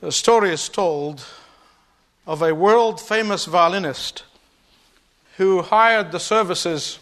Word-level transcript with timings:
A 0.00 0.12
story 0.12 0.50
is 0.50 0.68
told 0.68 1.24
of 2.24 2.40
a 2.40 2.54
world 2.54 3.00
famous 3.00 3.46
violinist 3.46 4.22
who 5.38 5.62
hired 5.62 6.12
the 6.12 6.20
services 6.20 7.00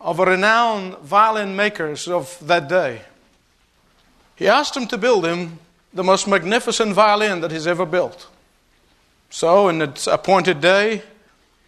of 0.00 0.18
a 0.18 0.24
renowned 0.24 0.96
violin 0.98 1.54
makers 1.54 2.08
of 2.08 2.38
that 2.46 2.66
day. 2.66 3.02
He 4.36 4.48
asked 4.48 4.74
him 4.74 4.86
to 4.86 4.96
build 4.96 5.26
him 5.26 5.58
the 5.92 6.02
most 6.02 6.26
magnificent 6.26 6.94
violin 6.94 7.42
that 7.42 7.50
he's 7.50 7.66
ever 7.66 7.84
built. 7.84 8.26
So, 9.28 9.68
in 9.68 9.82
its 9.82 10.06
appointed 10.06 10.62
day 10.62 11.02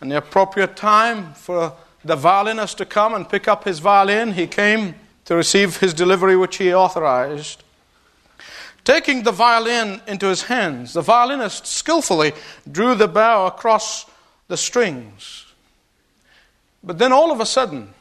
and 0.00 0.10
the 0.10 0.16
appropriate 0.16 0.74
time 0.74 1.34
for 1.34 1.74
the 2.02 2.16
violinist 2.16 2.78
to 2.78 2.86
come 2.86 3.12
and 3.12 3.28
pick 3.28 3.46
up 3.46 3.64
his 3.64 3.78
violin, 3.78 4.32
he 4.32 4.46
came 4.46 4.94
to 5.26 5.36
receive 5.36 5.76
his 5.76 5.92
delivery, 5.92 6.34
which 6.34 6.56
he 6.56 6.72
authorized. 6.72 7.62
Taking 8.84 9.22
the 9.22 9.32
violin 9.32 10.00
into 10.08 10.26
his 10.26 10.42
hands, 10.42 10.92
the 10.92 11.02
violinist 11.02 11.66
skillfully 11.66 12.32
drew 12.70 12.94
the 12.94 13.08
bow 13.08 13.46
across 13.46 14.06
the 14.48 14.56
strings. 14.56 15.46
But 16.82 16.98
then 16.98 17.12
all 17.12 17.30
of 17.30 17.40
a 17.40 17.46
sudden, 17.46 17.94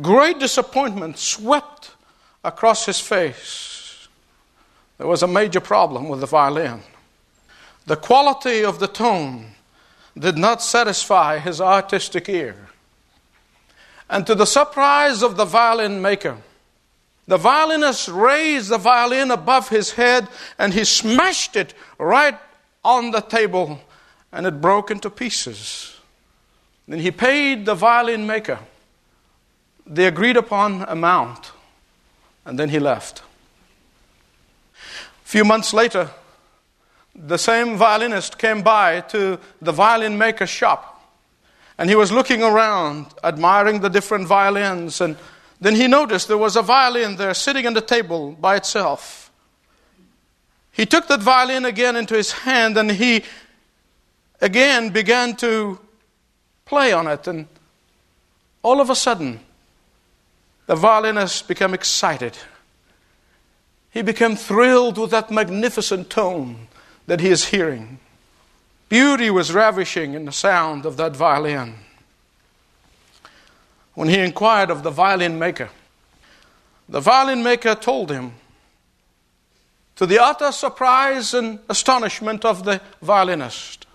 great 0.00 0.40
disappointment 0.40 1.16
swept 1.18 1.92
across 2.42 2.86
his 2.86 2.98
face. 2.98 4.08
There 4.98 5.06
was 5.06 5.22
a 5.22 5.28
major 5.28 5.60
problem 5.60 6.08
with 6.08 6.20
the 6.20 6.26
violin. 6.26 6.82
The 7.86 7.96
quality 7.96 8.64
of 8.64 8.80
the 8.80 8.88
tone 8.88 9.52
did 10.18 10.36
not 10.36 10.60
satisfy 10.60 11.38
his 11.38 11.60
artistic 11.60 12.28
ear. 12.28 12.68
And 14.10 14.26
to 14.26 14.34
the 14.34 14.46
surprise 14.46 15.22
of 15.22 15.36
the 15.36 15.44
violin 15.44 16.02
maker, 16.02 16.38
the 17.28 17.36
violinist 17.36 18.08
raised 18.08 18.70
the 18.70 18.78
violin 18.78 19.30
above 19.30 19.68
his 19.68 19.92
head 19.92 20.26
and 20.58 20.72
he 20.72 20.82
smashed 20.82 21.56
it 21.56 21.74
right 21.98 22.38
on 22.82 23.10
the 23.10 23.20
table 23.20 23.80
and 24.32 24.46
it 24.46 24.62
broke 24.62 24.90
into 24.90 25.10
pieces. 25.10 26.00
Then 26.88 27.00
he 27.00 27.10
paid 27.10 27.66
the 27.66 27.74
violin 27.74 28.26
maker 28.26 28.58
the 29.86 30.06
agreed 30.06 30.36
upon 30.38 30.82
amount 30.82 31.52
and 32.46 32.58
then 32.58 32.70
he 32.70 32.78
left. 32.78 33.22
A 34.74 35.28
few 35.28 35.44
months 35.44 35.74
later, 35.74 36.10
the 37.14 37.36
same 37.36 37.76
violinist 37.76 38.38
came 38.38 38.62
by 38.62 39.00
to 39.02 39.38
the 39.60 39.72
violin 39.72 40.16
maker's 40.16 40.48
shop 40.50 41.12
and 41.76 41.90
he 41.90 41.96
was 41.96 42.10
looking 42.10 42.42
around, 42.42 43.06
admiring 43.22 43.80
the 43.80 43.90
different 43.90 44.26
violins 44.26 45.02
and 45.02 45.16
then 45.60 45.74
he 45.74 45.88
noticed 45.88 46.28
there 46.28 46.38
was 46.38 46.56
a 46.56 46.62
violin 46.62 47.16
there 47.16 47.34
sitting 47.34 47.66
on 47.66 47.74
the 47.74 47.80
table 47.80 48.32
by 48.32 48.56
itself. 48.56 49.30
He 50.70 50.86
took 50.86 51.08
that 51.08 51.20
violin 51.20 51.64
again 51.64 51.96
into 51.96 52.14
his 52.14 52.30
hand 52.30 52.76
and 52.76 52.90
he 52.92 53.24
again 54.40 54.90
began 54.90 55.34
to 55.36 55.80
play 56.64 56.92
on 56.92 57.08
it. 57.08 57.26
And 57.26 57.48
all 58.62 58.80
of 58.80 58.88
a 58.88 58.94
sudden, 58.94 59.40
the 60.66 60.76
violinist 60.76 61.48
became 61.48 61.74
excited. 61.74 62.38
He 63.90 64.02
became 64.02 64.36
thrilled 64.36 64.98
with 64.98 65.10
that 65.10 65.30
magnificent 65.30 66.10
tone 66.10 66.68
that 67.06 67.20
he 67.20 67.30
is 67.30 67.46
hearing. 67.46 67.98
Beauty 68.88 69.30
was 69.30 69.52
ravishing 69.52 70.14
in 70.14 70.26
the 70.26 70.32
sound 70.32 70.86
of 70.86 70.96
that 70.98 71.16
violin 71.16 71.74
when 73.98 74.08
he 74.08 74.20
inquired 74.20 74.70
of 74.70 74.84
the 74.84 74.92
violin 74.92 75.40
maker. 75.40 75.68
The 76.88 77.00
violin 77.00 77.42
maker 77.42 77.74
told 77.74 78.12
him, 78.12 78.34
to 79.96 80.06
the 80.06 80.22
utter 80.22 80.52
surprise 80.52 81.34
and 81.34 81.58
astonishment 81.68 82.44
of 82.44 82.62
the 82.62 82.80
violinist, 83.02 83.86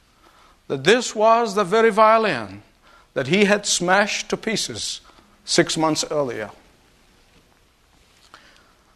that 0.67 0.83
this 0.83 1.15
was 1.15 1.55
the 1.55 1.63
very 1.63 1.89
violin 1.89 2.63
that 3.13 3.27
he 3.27 3.45
had 3.45 3.65
smashed 3.65 4.27
to 4.27 4.35
pieces 4.35 4.99
six 5.45 5.77
months 5.77 6.03
earlier. 6.11 6.51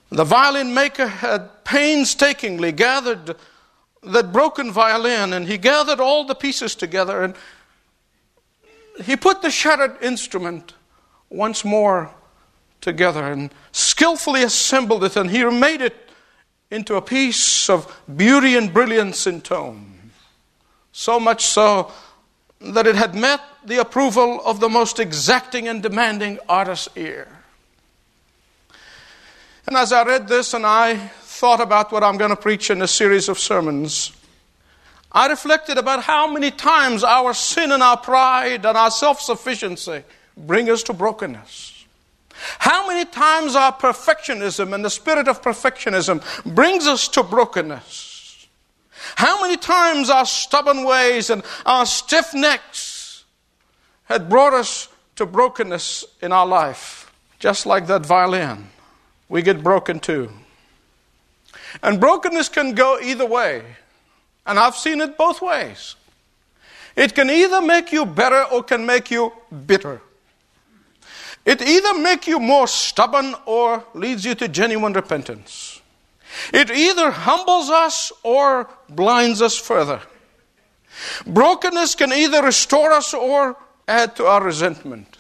The 0.09 0.25
violin 0.25 0.73
maker 0.73 1.07
had 1.07 1.63
painstakingly 1.63 2.73
gathered 2.73 3.38
that 4.03 4.34
broken 4.34 4.73
violin 4.73 5.31
and 5.31 5.47
he 5.47 5.57
gathered 5.57 6.01
all 6.01 6.25
the 6.25 6.35
pieces 6.35 6.75
together 6.75 7.23
and 7.23 7.34
he 9.06 9.16
put 9.16 9.41
the 9.41 9.50
shattered 9.50 9.96
instrument 10.01 10.73
once 11.29 11.65
more 11.65 12.11
together 12.81 13.31
and 13.31 13.51
skillfully 13.71 14.43
assembled 14.43 15.03
it, 15.03 15.15
and 15.15 15.29
he 15.29 15.43
made 15.45 15.81
it 15.81 15.95
into 16.69 16.95
a 16.95 17.01
piece 17.01 17.69
of 17.69 18.01
beauty 18.15 18.55
and 18.55 18.73
brilliance 18.73 19.27
in 19.27 19.41
tone. 19.41 20.11
So 20.91 21.19
much 21.19 21.45
so 21.45 21.91
that 22.59 22.87
it 22.87 22.95
had 22.95 23.16
met 23.16 23.41
the 23.66 23.79
approval 23.79 24.41
of 24.45 24.59
the 24.59 24.69
most 24.69 24.99
exacting 24.99 25.67
and 25.67 25.83
demanding 25.83 26.39
artist's 26.49 26.89
ear. 26.95 27.27
And 29.67 29.75
as 29.75 29.91
I 29.91 30.03
read 30.03 30.27
this 30.27 30.53
and 30.53 30.66
I 30.66 30.95
thought 31.21 31.59
about 31.59 31.91
what 31.91 32.03
I'm 32.03 32.17
going 32.17 32.29
to 32.29 32.37
preach 32.37 32.69
in 32.69 32.81
a 32.81 32.87
series 32.87 33.29
of 33.29 33.37
sermons, 33.37 34.13
I 35.11 35.27
reflected 35.27 35.77
about 35.77 36.03
how 36.03 36.31
many 36.31 36.51
times 36.51 37.03
our 37.03 37.33
sin 37.33 37.71
and 37.71 37.83
our 37.83 37.97
pride 37.97 38.66
and 38.66 38.77
our 38.77 38.91
self 38.91 39.21
sufficiency 39.21 40.03
bring 40.37 40.69
us 40.69 40.83
to 40.83 40.93
brokenness. 40.93 41.85
How 42.59 42.87
many 42.87 43.05
times 43.05 43.55
our 43.55 43.73
perfectionism 43.73 44.73
and 44.73 44.85
the 44.85 44.89
spirit 44.89 45.27
of 45.27 45.41
perfectionism 45.41 46.21
brings 46.45 46.85
us 46.87 47.07
to 47.09 47.23
brokenness? 47.23 48.47
How 49.15 49.41
many 49.41 49.57
times 49.57 50.09
our 50.09 50.25
stubborn 50.25 50.83
ways 50.83 51.29
and 51.29 51.43
our 51.65 51.85
stiff 51.85 52.33
necks 52.33 53.23
had 54.05 54.29
brought 54.29 54.53
us 54.53 54.89
to 55.15 55.25
brokenness 55.25 56.05
in 56.21 56.31
our 56.31 56.45
life? 56.45 57.11
Just 57.39 57.65
like 57.65 57.87
that 57.87 58.05
violin, 58.05 58.69
we 59.29 59.41
get 59.41 59.63
broken 59.63 59.99
too. 59.99 60.29
And 61.81 61.99
brokenness 61.99 62.49
can 62.49 62.73
go 62.73 62.99
either 62.99 63.25
way. 63.25 63.63
And 64.45 64.57
I've 64.57 64.75
seen 64.75 65.01
it 65.01 65.17
both 65.17 65.41
ways. 65.41 65.95
It 66.95 67.13
can 67.13 67.29
either 67.29 67.61
make 67.61 67.91
you 67.91 68.05
better 68.05 68.43
or 68.43 68.63
can 68.63 68.85
make 68.85 69.11
you 69.11 69.31
bitter. 69.65 70.01
It 71.47 71.62
either 71.62 71.97
makes 71.97 72.28
you 72.28 72.40
more 72.40 72.68
stubborn 72.68 73.34
or 73.46 73.85
leads 73.94 74.25
you 74.25 74.35
to 74.35 74.50
genuine 74.50 74.91
repentance. 74.91 75.81
It 76.53 76.69
either 76.69 77.09
humbles 77.09 77.69
us 77.69 78.12
or 78.22 78.69
blinds 78.90 79.41
us 79.41 79.58
further. 79.58 80.02
Brokenness 81.25 81.96
can 81.96 82.12
either 82.12 82.44
restore 82.44 82.91
us 82.91 83.13
or 83.13 83.56
add 83.88 84.18
to 84.18 84.25
our 84.25 84.44
resentment. 84.44 85.18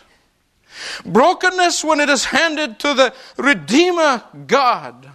Brokenness, 1.05 1.85
when 1.85 2.01
it 2.01 2.09
is 2.09 2.25
handed 2.25 2.77
to 2.79 2.93
the 2.93 3.13
Redeemer 3.37 4.21
God, 4.47 5.07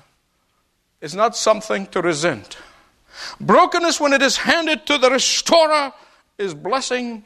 is 1.03 1.15
not 1.15 1.37
something 1.37 1.89
to 1.89 2.01
resent. 2.01 2.57
Brokenness, 3.39 4.01
when 4.01 4.15
it 4.15 4.23
is 4.23 4.39
handed 4.39 4.87
to 4.87 4.97
the 4.97 5.11
Restorer, 5.11 5.93
is 6.39 6.55
blessing 6.55 7.23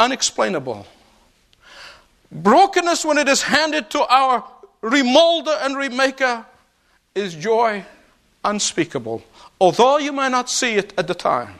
unexplainable. 0.00 0.84
Brokenness, 2.30 3.04
when 3.04 3.18
it 3.18 3.28
is 3.28 3.42
handed 3.42 3.90
to 3.90 4.04
our 4.06 4.44
remolder 4.82 5.56
and 5.64 5.76
remaker, 5.76 6.44
is 7.14 7.34
joy 7.34 7.84
unspeakable, 8.44 9.22
although 9.60 9.98
you 9.98 10.12
may 10.12 10.28
not 10.28 10.48
see 10.48 10.74
it 10.74 10.92
at 10.98 11.06
the 11.06 11.14
time. 11.14 11.54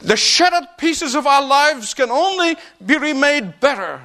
The 0.00 0.16
shattered 0.16 0.68
pieces 0.78 1.14
of 1.14 1.26
our 1.26 1.44
lives 1.44 1.94
can 1.94 2.10
only 2.10 2.56
be 2.84 2.96
remade 2.98 3.60
better 3.60 4.00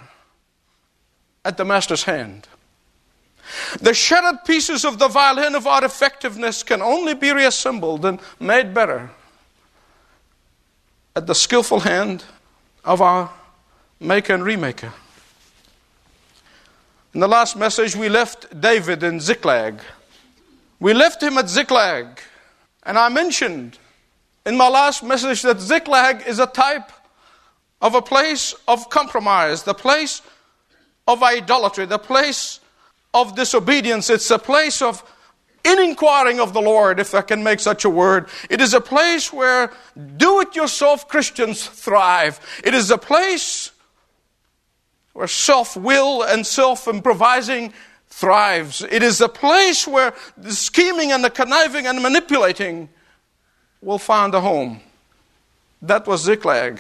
at 1.46 1.58
the 1.58 1.66
Master's 1.66 2.04
hand. 2.04 2.48
The 3.80 3.94
shattered 3.94 4.44
pieces 4.46 4.84
of 4.84 5.00
the 5.00 5.08
violin 5.08 5.56
of 5.56 5.68
our 5.68 5.84
effectiveness 5.86 6.64
can 6.64 6.82
only 6.82 7.14
be 7.14 7.32
reassembled 7.32 8.06
and 8.06 8.20
made 8.40 8.74
better 8.74 9.10
at 11.16 11.28
the 11.28 11.36
skillful 11.36 11.80
hand 11.80 12.24
of 12.84 13.02
our 13.02 13.32
Maker 14.00 14.34
and 14.34 14.44
Remaker. 14.44 14.92
In 17.14 17.22
the 17.22 17.28
last 17.28 17.56
message, 17.56 17.96
we 17.96 18.10
left 18.10 18.60
David 18.60 19.02
in 19.02 19.20
Ziklag. 19.20 19.80
We 20.80 20.94
left 20.94 21.24
him 21.24 21.38
at 21.38 21.48
Ziklag. 21.48 22.20
And 22.84 22.98
I 22.98 23.08
mentioned 23.10 23.80
in 24.46 24.58
my 24.58 24.68
last 24.68 25.04
message 25.04 25.42
that 25.44 25.60
Ziklag 25.60 26.28
is 26.28 26.40
a 26.40 26.48
type 26.48 26.92
of 27.82 27.96
a 27.96 28.02
place 28.02 28.54
of 28.68 28.90
compromise, 28.90 29.64
the 29.64 29.74
place 29.74 30.22
of 31.08 31.24
idolatry, 31.24 31.86
the 31.86 31.98
place 31.98 32.60
of 33.14 33.36
disobedience. 33.36 34.10
It's 34.10 34.30
a 34.30 34.40
place 34.40 34.82
of 34.82 35.04
in 35.64 35.80
inquiring 35.80 36.40
of 36.40 36.54
the 36.54 36.62
Lord, 36.62 37.00
if 37.00 37.14
I 37.14 37.22
can 37.22 37.44
make 37.44 37.60
such 37.60 37.86
a 37.86 37.90
word. 37.90 38.28
It 38.50 38.62
is 38.62 38.74
a 38.74 38.82
place 38.82 39.32
where 39.32 39.72
do 40.18 40.42
it 40.42 40.56
yourself 40.56 41.08
Christians 41.08 41.66
thrive. 41.66 42.40
It 42.64 42.74
is 42.74 42.92
a 42.92 42.98
place 42.98 43.72
where 45.18 45.26
self 45.26 45.76
will 45.76 46.22
and 46.22 46.46
self 46.46 46.88
improvising 46.88 47.74
thrives. 48.08 48.84
It 48.84 49.02
is 49.02 49.20
a 49.20 49.28
place 49.28 49.88
where 49.88 50.14
the 50.38 50.52
scheming 50.52 51.12
and 51.12 51.24
the 51.24 51.32
conniving 51.32 51.88
and 51.88 52.04
manipulating 52.04 52.88
will 53.82 53.98
find 53.98 54.36
a 54.36 54.42
home. 54.42 54.80
That 55.82 56.06
was 56.06 56.22
Ziklag. 56.22 56.80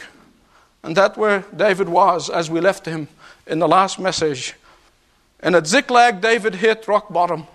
And 0.83 0.95
that's 0.95 1.17
where 1.17 1.45
David 1.55 1.89
was 1.89 2.29
as 2.29 2.47
we 2.47 2.59
left 2.59 2.85
him 2.85 3.07
in 3.47 3.57
the 3.57 3.67
last 3.67 3.97
message. 3.97 4.53
And 5.39 5.55
at 5.55 5.65
Ziklag, 5.65 6.21
David 6.21 6.53
hit 6.53 6.87
rock 6.87 7.11
bottom. 7.11 7.47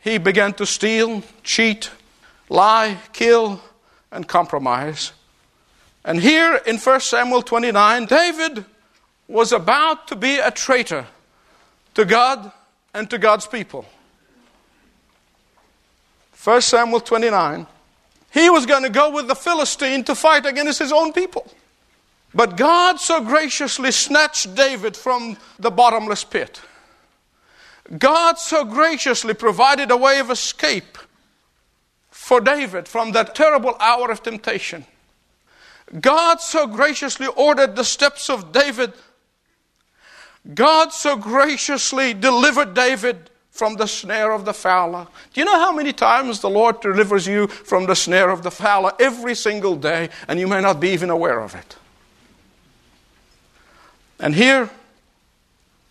He 0.00 0.16
began 0.16 0.54
to 0.54 0.64
steal, 0.64 1.22
cheat, 1.42 1.90
lie, 2.48 2.96
kill, 3.12 3.60
and 4.10 4.26
compromise. 4.26 5.12
And 6.02 6.18
here 6.18 6.62
in 6.64 6.78
1 6.78 7.00
Samuel 7.00 7.42
29, 7.42 8.06
David 8.06 8.64
was 9.28 9.52
about 9.52 10.08
to 10.08 10.16
be 10.16 10.38
a 10.38 10.50
traitor 10.50 11.06
to 11.94 12.04
God 12.04 12.52
and 12.92 13.08
to 13.10 13.18
God's 13.18 13.46
people. 13.46 13.86
1 16.42 16.60
Samuel 16.60 17.00
29. 17.00 17.66
He 18.32 18.50
was 18.50 18.66
going 18.66 18.82
to 18.82 18.90
go 18.90 19.10
with 19.10 19.28
the 19.28 19.34
Philistine 19.34 20.04
to 20.04 20.14
fight 20.14 20.44
against 20.44 20.78
his 20.78 20.92
own 20.92 21.12
people. 21.12 21.50
But 22.34 22.56
God 22.56 22.98
so 22.98 23.20
graciously 23.20 23.92
snatched 23.92 24.54
David 24.54 24.96
from 24.96 25.36
the 25.58 25.70
bottomless 25.70 26.24
pit. 26.24 26.60
God 27.98 28.38
so 28.38 28.64
graciously 28.64 29.34
provided 29.34 29.90
a 29.90 29.96
way 29.96 30.18
of 30.18 30.30
escape 30.30 30.98
for 32.10 32.40
David 32.40 32.88
from 32.88 33.12
that 33.12 33.34
terrible 33.34 33.76
hour 33.78 34.10
of 34.10 34.22
temptation. 34.22 34.84
God 36.00 36.40
so 36.40 36.66
graciously 36.66 37.26
ordered 37.26 37.76
the 37.76 37.84
steps 37.84 38.30
of 38.30 38.50
David. 38.50 38.94
God 40.52 40.92
so 40.92 41.16
graciously 41.16 42.12
delivered 42.12 42.74
David 42.74 43.30
from 43.50 43.76
the 43.76 43.86
snare 43.86 44.32
of 44.32 44.44
the 44.44 44.52
fowler. 44.52 45.06
Do 45.32 45.40
you 45.40 45.44
know 45.44 45.58
how 45.58 45.72
many 45.72 45.92
times 45.92 46.40
the 46.40 46.50
Lord 46.50 46.80
delivers 46.80 47.26
you 47.26 47.46
from 47.46 47.86
the 47.86 47.94
snare 47.94 48.30
of 48.30 48.42
the 48.42 48.50
fowler? 48.50 48.92
Every 48.98 49.34
single 49.34 49.76
day, 49.76 50.10
and 50.28 50.38
you 50.38 50.48
may 50.48 50.60
not 50.60 50.80
be 50.80 50.88
even 50.90 51.08
aware 51.08 51.40
of 51.40 51.54
it. 51.54 51.76
And 54.18 54.34
here, 54.34 54.68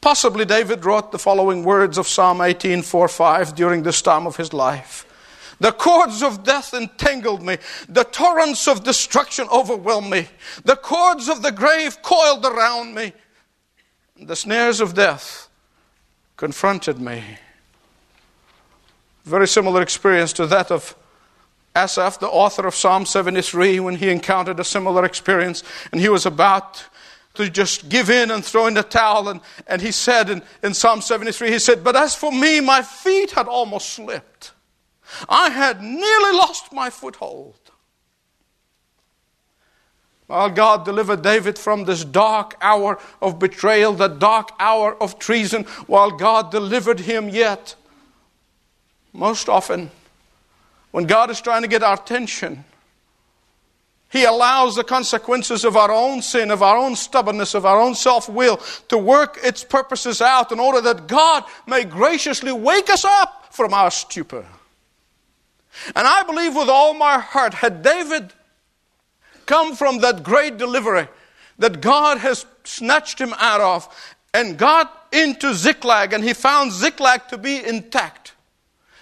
possibly 0.01 0.45
David 0.45 0.85
wrote 0.85 1.11
the 1.11 1.19
following 1.19 1.63
words 1.63 1.97
of 1.97 2.07
Psalm 2.07 2.41
18 2.41 2.81
4 2.81 3.07
5 3.07 3.55
during 3.55 3.83
this 3.83 4.01
time 4.01 4.27
of 4.27 4.35
his 4.35 4.53
life. 4.53 5.05
The 5.59 5.71
cords 5.71 6.21
of 6.21 6.43
death 6.43 6.73
entangled 6.73 7.41
me. 7.41 7.57
The 7.87 8.03
torrents 8.03 8.67
of 8.67 8.83
destruction 8.83 9.47
overwhelmed 9.49 10.09
me. 10.09 10.27
The 10.65 10.75
cords 10.75 11.29
of 11.29 11.41
the 11.41 11.51
grave 11.51 12.01
coiled 12.01 12.45
around 12.45 12.93
me. 12.93 13.13
The 14.19 14.35
snares 14.35 14.79
of 14.79 14.93
death 14.93 15.49
confronted 16.37 16.99
me. 16.99 17.23
Very 19.25 19.47
similar 19.47 19.81
experience 19.81 20.33
to 20.33 20.47
that 20.47 20.71
of 20.71 20.95
Asaph, 21.75 22.19
the 22.19 22.27
author 22.27 22.67
of 22.67 22.75
Psalm 22.75 23.05
73, 23.05 23.79
when 23.79 23.95
he 23.95 24.09
encountered 24.09 24.59
a 24.59 24.63
similar 24.63 25.05
experience 25.05 25.63
and 25.91 25.99
he 25.99 26.09
was 26.09 26.25
about 26.25 26.85
to 27.33 27.49
just 27.49 27.89
give 27.89 28.11
in 28.11 28.29
and 28.29 28.45
throw 28.45 28.67
in 28.67 28.75
the 28.75 28.83
towel. 28.83 29.29
And, 29.29 29.41
and 29.65 29.81
he 29.81 29.91
said 29.91 30.29
in, 30.29 30.43
in 30.61 30.73
Psalm 30.73 31.01
73, 31.01 31.51
he 31.51 31.59
said, 31.59 31.83
But 31.83 31.95
as 31.95 32.15
for 32.15 32.31
me, 32.31 32.59
my 32.59 32.83
feet 32.83 33.31
had 33.31 33.47
almost 33.47 33.89
slipped. 33.89 34.51
I 35.27 35.49
had 35.49 35.81
nearly 35.81 36.37
lost 36.37 36.71
my 36.71 36.89
foothold. 36.89 37.62
While 40.27 40.49
God 40.49 40.85
delivered 40.85 41.21
David 41.21 41.59
from 41.59 41.85
this 41.85 42.05
dark 42.05 42.55
hour 42.61 42.99
of 43.21 43.39
betrayal, 43.39 43.93
the 43.93 44.07
dark 44.07 44.51
hour 44.59 44.95
of 45.01 45.19
treason, 45.19 45.63
while 45.87 46.11
God 46.11 46.51
delivered 46.51 47.01
him 47.01 47.29
yet, 47.29 47.75
most 49.11 49.49
often, 49.49 49.91
when 50.91 51.05
God 51.05 51.29
is 51.29 51.41
trying 51.41 51.61
to 51.63 51.67
get 51.67 51.83
our 51.83 51.95
attention, 51.95 52.63
he 54.11 54.25
allows 54.25 54.75
the 54.75 54.83
consequences 54.83 55.65
of 55.65 55.75
our 55.75 55.91
own 55.91 56.21
sin, 56.21 56.51
of 56.51 56.61
our 56.61 56.77
own 56.77 56.95
stubbornness, 56.95 57.55
of 57.55 57.65
our 57.65 57.81
own 57.81 57.95
self 57.95 58.29
will 58.29 58.57
to 58.89 58.97
work 58.97 59.39
its 59.43 59.63
purposes 59.63 60.21
out 60.21 60.51
in 60.51 60.59
order 60.59 60.81
that 60.81 61.07
God 61.07 61.43
may 61.65 61.83
graciously 61.83 62.51
wake 62.51 62.91
us 62.91 63.03
up 63.03 63.47
from 63.51 63.73
our 63.73 63.89
stupor. 63.89 64.45
And 65.95 66.07
I 66.07 66.21
believe 66.23 66.55
with 66.55 66.69
all 66.69 66.93
my 66.93 67.17
heart, 67.17 67.55
had 67.55 67.81
David 67.81 68.31
come 69.45 69.75
from 69.75 69.99
that 69.99 70.23
great 70.23 70.57
delivery 70.57 71.07
that 71.59 71.81
God 71.81 72.17
has 72.19 72.45
snatched 72.63 73.19
him 73.19 73.33
out 73.37 73.61
of 73.61 74.13
and 74.33 74.57
got 74.57 75.07
into 75.11 75.53
Ziklag 75.53 76.13
and 76.13 76.23
he 76.23 76.33
found 76.33 76.71
Ziklag 76.71 77.27
to 77.27 77.37
be 77.37 77.63
intact, 77.63 78.33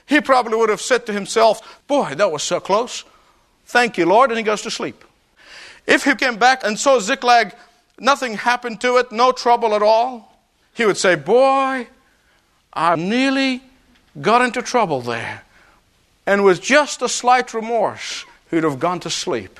he 0.05 0.19
probably 0.19 0.57
would 0.57 0.69
have 0.69 0.81
said 0.81 1.05
to 1.05 1.13
himself, 1.13 1.81
Boy, 1.87 2.15
that 2.15 2.31
was 2.31 2.43
so 2.43 2.59
close. 2.59 3.05
Thank 3.65 3.97
you, 3.97 4.05
Lord. 4.05 4.29
And 4.29 4.37
he 4.37 4.43
goes 4.43 4.61
to 4.63 4.71
sleep. 4.71 5.03
If 5.87 6.03
he 6.03 6.15
came 6.15 6.35
back 6.35 6.65
and 6.65 6.77
saw 6.77 6.99
Ziklag, 6.99 7.55
nothing 7.97 8.33
happened 8.35 8.81
to 8.81 8.97
it, 8.97 9.11
no 9.11 9.31
trouble 9.31 9.73
at 9.73 9.81
all, 9.81 10.37
he 10.73 10.85
would 10.85 10.97
say, 10.97 11.15
Boy, 11.15 11.87
I 12.73 12.95
nearly 12.95 13.63
got 14.19 14.41
into 14.41 14.61
trouble 14.61 15.01
there. 15.01 15.43
And 16.25 16.43
with 16.43 16.61
just 16.61 17.01
a 17.01 17.09
slight 17.09 17.53
remorse, 17.53 18.25
he'd 18.49 18.63
have 18.63 18.79
gone 18.79 18.99
to 19.01 19.09
sleep. 19.09 19.59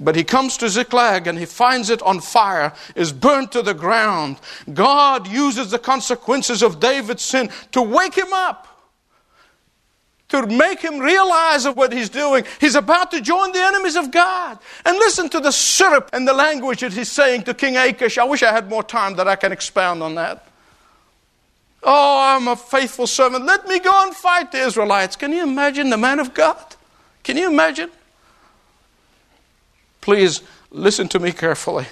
But 0.00 0.16
he 0.16 0.24
comes 0.24 0.56
to 0.58 0.68
Ziklag 0.68 1.26
and 1.26 1.38
he 1.38 1.46
finds 1.46 1.88
it 1.88 2.02
on 2.02 2.20
fire, 2.20 2.72
is 2.94 3.12
burnt 3.12 3.52
to 3.52 3.62
the 3.62 3.74
ground. 3.74 4.38
God 4.72 5.28
uses 5.28 5.70
the 5.70 5.78
consequences 5.78 6.62
of 6.62 6.80
David's 6.80 7.22
sin 7.22 7.50
to 7.72 7.82
wake 7.82 8.14
him 8.14 8.32
up 8.32 8.74
to 10.34 10.46
make 10.46 10.80
him 10.80 10.98
realize 10.98 11.64
of 11.64 11.76
what 11.76 11.92
he's 11.92 12.08
doing. 12.08 12.44
He's 12.60 12.74
about 12.74 13.10
to 13.12 13.20
join 13.20 13.52
the 13.52 13.60
enemies 13.60 13.94
of 13.94 14.10
God. 14.10 14.58
And 14.84 14.96
listen 14.98 15.28
to 15.28 15.40
the 15.40 15.52
syrup 15.52 16.10
and 16.12 16.26
the 16.26 16.32
language 16.32 16.80
that 16.80 16.92
he's 16.92 17.10
saying 17.10 17.44
to 17.44 17.54
King 17.54 17.76
Achish. 17.76 18.18
I 18.18 18.24
wish 18.24 18.42
I 18.42 18.50
had 18.50 18.68
more 18.68 18.82
time 18.82 19.14
that 19.16 19.28
I 19.28 19.36
can 19.36 19.52
expound 19.52 20.02
on 20.02 20.16
that. 20.16 20.48
Oh, 21.82 22.36
I'm 22.36 22.48
a 22.48 22.56
faithful 22.56 23.06
servant. 23.06 23.44
Let 23.44 23.68
me 23.68 23.78
go 23.78 23.92
and 24.04 24.14
fight 24.14 24.50
the 24.50 24.58
Israelites. 24.58 25.16
Can 25.16 25.32
you 25.32 25.42
imagine 25.42 25.90
the 25.90 25.98
man 25.98 26.18
of 26.18 26.32
God? 26.32 26.76
Can 27.22 27.36
you 27.36 27.48
imagine? 27.48 27.90
Please 30.04 30.42
listen 30.70 31.08
to 31.08 31.18
me 31.18 31.32
carefully. 31.32 31.86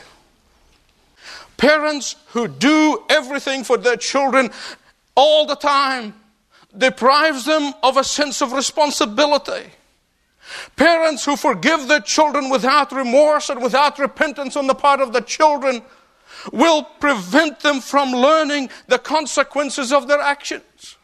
Parents 1.57 2.15
who 2.33 2.47
do 2.47 3.03
everything 3.09 3.65
for 3.65 3.79
their 3.79 3.97
children 3.97 4.51
all 5.15 5.47
the 5.47 5.57
time 5.57 6.13
deprives 6.77 7.47
them 7.47 7.73
of 7.83 7.97
a 7.97 8.05
sense 8.05 8.43
of 8.43 8.53
responsibility. 8.53 9.71
Parents 10.77 11.25
who 11.25 11.37
forgive 11.37 11.89
their 11.89 12.01
children 12.01 12.51
without 12.51 12.93
remorse 12.93 13.49
and 13.49 13.63
without 13.63 13.99
repentance 13.99 14.57
on 14.57 14.67
the 14.67 14.75
part 14.75 15.01
of 15.01 15.15
the 15.15 15.23
children 15.23 15.81
will 16.53 16.83
prevent 16.83 17.61
them 17.61 17.81
from 17.81 18.13
learning 18.13 18.69
the 18.89 18.99
consequences 18.99 19.91
of 19.91 20.07
their 20.07 20.21
actions. 20.21 20.99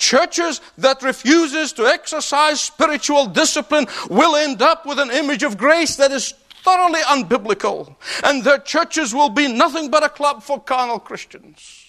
Churches 0.00 0.62
that 0.78 1.02
refuses 1.02 1.74
to 1.74 1.86
exercise 1.86 2.58
spiritual 2.58 3.26
discipline 3.26 3.86
will 4.08 4.34
end 4.34 4.62
up 4.62 4.86
with 4.86 4.98
an 4.98 5.10
image 5.10 5.42
of 5.42 5.58
grace 5.58 5.96
that 5.96 6.10
is 6.10 6.32
thoroughly 6.64 7.00
unbiblical, 7.00 7.94
and 8.24 8.42
their 8.42 8.58
churches 8.58 9.14
will 9.14 9.28
be 9.28 9.46
nothing 9.46 9.90
but 9.90 10.02
a 10.02 10.08
club 10.08 10.42
for 10.42 10.58
carnal 10.58 10.98
Christians. 10.98 11.84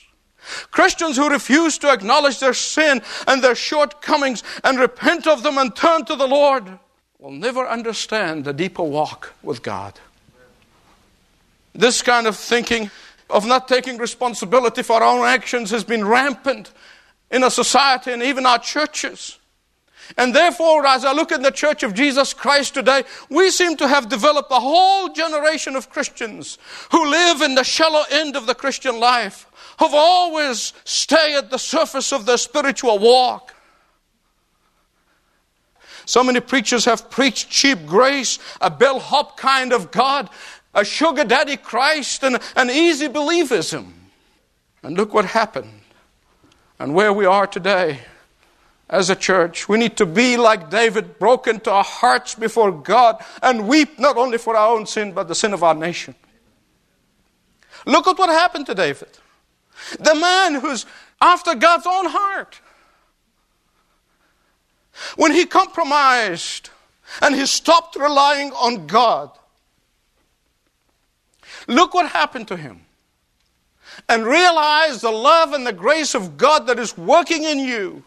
Christians 0.71 1.15
who 1.15 1.29
refuse 1.29 1.77
to 1.77 1.89
acknowledge 1.89 2.39
their 2.41 2.53
sin 2.53 3.01
and 3.27 3.41
their 3.41 3.55
shortcomings 3.55 4.43
and 4.65 4.77
repent 4.77 5.25
of 5.25 5.41
them 5.41 5.57
and 5.57 5.73
turn 5.73 6.03
to 6.03 6.17
the 6.17 6.27
Lord 6.27 6.65
will 7.17 7.31
never 7.31 7.65
understand 7.65 8.43
the 8.43 8.51
deeper 8.51 8.83
walk 8.83 9.33
with 9.41 9.63
God. 9.63 9.97
This 11.73 12.01
kind 12.01 12.27
of 12.27 12.35
thinking 12.35 12.91
of 13.29 13.45
not 13.45 13.69
taking 13.69 13.97
responsibility 13.97 14.83
for 14.83 15.01
our 15.01 15.17
own 15.17 15.25
actions 15.25 15.71
has 15.71 15.85
been 15.85 16.05
rampant 16.05 16.73
in 17.31 17.43
our 17.43 17.51
society 17.51 18.11
and 18.11 18.21
even 18.21 18.45
our 18.45 18.59
churches. 18.59 19.39
And 20.17 20.35
therefore, 20.35 20.85
as 20.85 21.05
I 21.05 21.13
look 21.13 21.31
at 21.31 21.41
the 21.41 21.51
Church 21.51 21.83
of 21.83 21.93
Jesus 21.93 22.33
Christ 22.33 22.73
today, 22.73 23.03
we 23.29 23.49
seem 23.49 23.77
to 23.77 23.87
have 23.87 24.09
developed 24.09 24.51
a 24.51 24.59
whole 24.59 25.09
generation 25.13 25.75
of 25.75 25.89
Christians 25.89 26.57
who 26.91 27.09
live 27.09 27.41
in 27.41 27.55
the 27.55 27.63
shallow 27.63 28.03
end 28.11 28.35
of 28.35 28.45
the 28.45 28.55
Christian 28.55 28.99
life 28.99 29.47
who 29.79 29.85
have 29.85 29.93
always 29.93 30.73
stay 30.83 31.35
at 31.35 31.49
the 31.49 31.57
surface 31.57 32.11
of 32.11 32.25
their 32.25 32.37
spiritual 32.37 32.99
walk. 32.99 33.55
So 36.05 36.23
many 36.23 36.41
preachers 36.41 36.83
have 36.85 37.09
preached 37.09 37.49
cheap 37.49 37.85
grace, 37.85 38.37
a 38.59 38.69
bellhop 38.69 39.37
kind 39.37 39.71
of 39.71 39.91
God, 39.91 40.29
a 40.73 40.83
sugar 40.83 41.23
daddy 41.23 41.55
Christ, 41.55 42.23
and 42.23 42.39
an 42.55 42.69
easy 42.69 43.07
believism. 43.07 43.93
And 44.83 44.97
look 44.97 45.13
what 45.13 45.25
happened 45.25 45.80
and 46.81 46.95
where 46.95 47.13
we 47.13 47.27
are 47.27 47.45
today 47.45 47.99
as 48.89 49.11
a 49.11 49.15
church. 49.15 49.69
We 49.69 49.77
need 49.77 49.97
to 49.97 50.05
be 50.07 50.35
like 50.35 50.71
David, 50.71 51.19
broken 51.19 51.59
to 51.59 51.71
our 51.71 51.83
hearts 51.83 52.33
before 52.33 52.71
God 52.71 53.23
and 53.43 53.67
weep 53.67 53.99
not 53.99 54.17
only 54.17 54.39
for 54.39 54.55
our 54.55 54.75
own 54.75 54.87
sin, 54.87 55.11
but 55.11 55.27
the 55.27 55.35
sin 55.35 55.53
of 55.53 55.63
our 55.63 55.75
nation. 55.75 56.15
Look 57.85 58.07
at 58.07 58.17
what 58.17 58.29
happened 58.29 58.65
to 58.65 58.73
David. 58.73 59.09
The 59.99 60.15
man 60.15 60.55
who's 60.55 60.87
after 61.21 61.53
God's 61.53 61.85
own 61.85 62.07
heart. 62.07 62.59
when 65.15 65.33
he 65.33 65.45
compromised 65.45 66.69
and 67.21 67.35
he 67.35 67.45
stopped 67.45 67.95
relying 67.95 68.51
on 68.53 68.87
God, 68.87 69.29
look 71.67 71.93
what 71.93 72.09
happened 72.09 72.47
to 72.47 72.57
him. 72.57 72.85
And 74.07 74.25
realize 74.25 75.01
the 75.01 75.11
love 75.11 75.53
and 75.53 75.65
the 75.65 75.73
grace 75.73 76.15
of 76.15 76.37
God 76.37 76.67
that 76.67 76.79
is 76.79 76.97
working 76.97 77.43
in 77.43 77.59
you. 77.59 78.03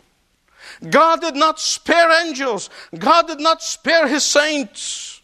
God 0.91 1.21
did 1.21 1.37
not 1.37 1.61
spare 1.61 2.27
angels, 2.27 2.71
God 2.99 3.27
did 3.27 3.41
not 3.41 3.63
spare 3.63 4.09
his 4.09 4.25
saints. 4.25 5.21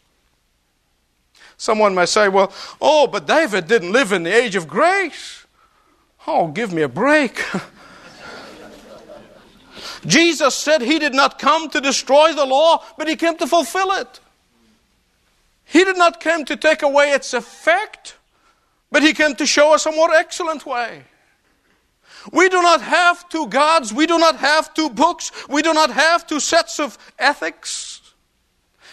Someone 1.57 1.95
may 1.95 2.07
say, 2.07 2.29
well, 2.29 2.53
oh, 2.81 3.07
but 3.07 3.27
David 3.27 3.67
didn't 3.67 3.93
live 3.93 4.13
in 4.13 4.23
the 4.23 4.35
age 4.35 4.57
of 4.57 4.67
grace. 4.67 5.45
Oh, 6.27 6.49
give 6.49 6.73
me 6.73 6.83
a 6.83 6.89
break. 6.89 7.43
Jesus 10.07 10.55
said 10.55 10.81
he 10.81 10.99
did 10.99 11.15
not 11.15 11.39
come 11.39 11.69
to 11.71 11.81
destroy 11.81 12.33
the 12.33 12.47
law, 12.47 12.83
but 12.97 13.09
he 13.09 13.17
came 13.17 13.37
to 13.37 13.47
fulfill 13.47 13.93
it. 13.93 14.21
He 15.65 15.85
did 15.85 15.99
not 15.99 16.21
come 16.21 16.45
to 16.47 16.57
take 16.57 16.83
away 16.83 17.11
its 17.11 17.35
effect, 17.35 18.17
but 18.91 19.03
he 19.03 19.13
came 19.13 19.35
to 19.37 19.47
show 19.47 19.75
us 19.75 19.87
a 19.87 19.93
more 19.93 20.13
excellent 20.13 20.67
way. 20.67 21.05
We 22.33 22.49
do 22.49 22.61
not 22.61 22.83
have 22.83 23.29
two 23.29 23.47
gods, 23.47 23.93
we 23.93 24.07
do 24.07 24.19
not 24.19 24.37
have 24.37 24.75
two 24.75 24.91
books, 24.91 25.33
we 25.49 25.63
do 25.63 25.73
not 25.73 25.91
have 25.91 26.27
two 26.27 26.41
sets 26.41 26.79
of 26.79 26.99
ethics. 27.19 28.01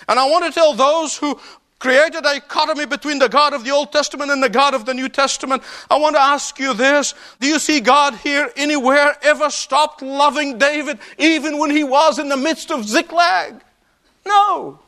And 0.08 0.18
I 0.18 0.30
want 0.30 0.46
to 0.46 0.52
tell 0.52 0.74
those 0.74 1.18
who 1.18 1.40
created 1.80 2.20
a 2.20 2.22
dichotomy 2.22 2.86
between 2.86 3.20
the 3.20 3.28
God 3.28 3.54
of 3.54 3.64
the 3.64 3.72
Old 3.72 3.92
Testament 3.92 4.32
and 4.32 4.42
the 4.42 4.50
God 4.50 4.74
of 4.74 4.86
the 4.86 4.94
New 4.94 5.10
Testament. 5.10 5.62
I 5.92 5.98
want 5.98 6.16
to 6.16 6.22
ask 6.22 6.58
you 6.60 6.74
this. 6.74 7.14
Do 7.40 7.48
you 7.48 7.60
see 7.60 7.82
God 7.82 8.16
here 8.16 8.50
anywhere 8.56 9.16
ever 9.22 9.50
stopped 9.50 10.02
loving 10.02 10.58
David 10.58 11.00
even 11.18 11.60
when 11.60 11.70
he 11.70 11.84
was 11.84 12.20
in 12.20 12.30
the 12.30 12.38
midst 12.38 12.72
of 12.72 12.86
Ziklag? 12.86 13.62
No. 14.26 14.80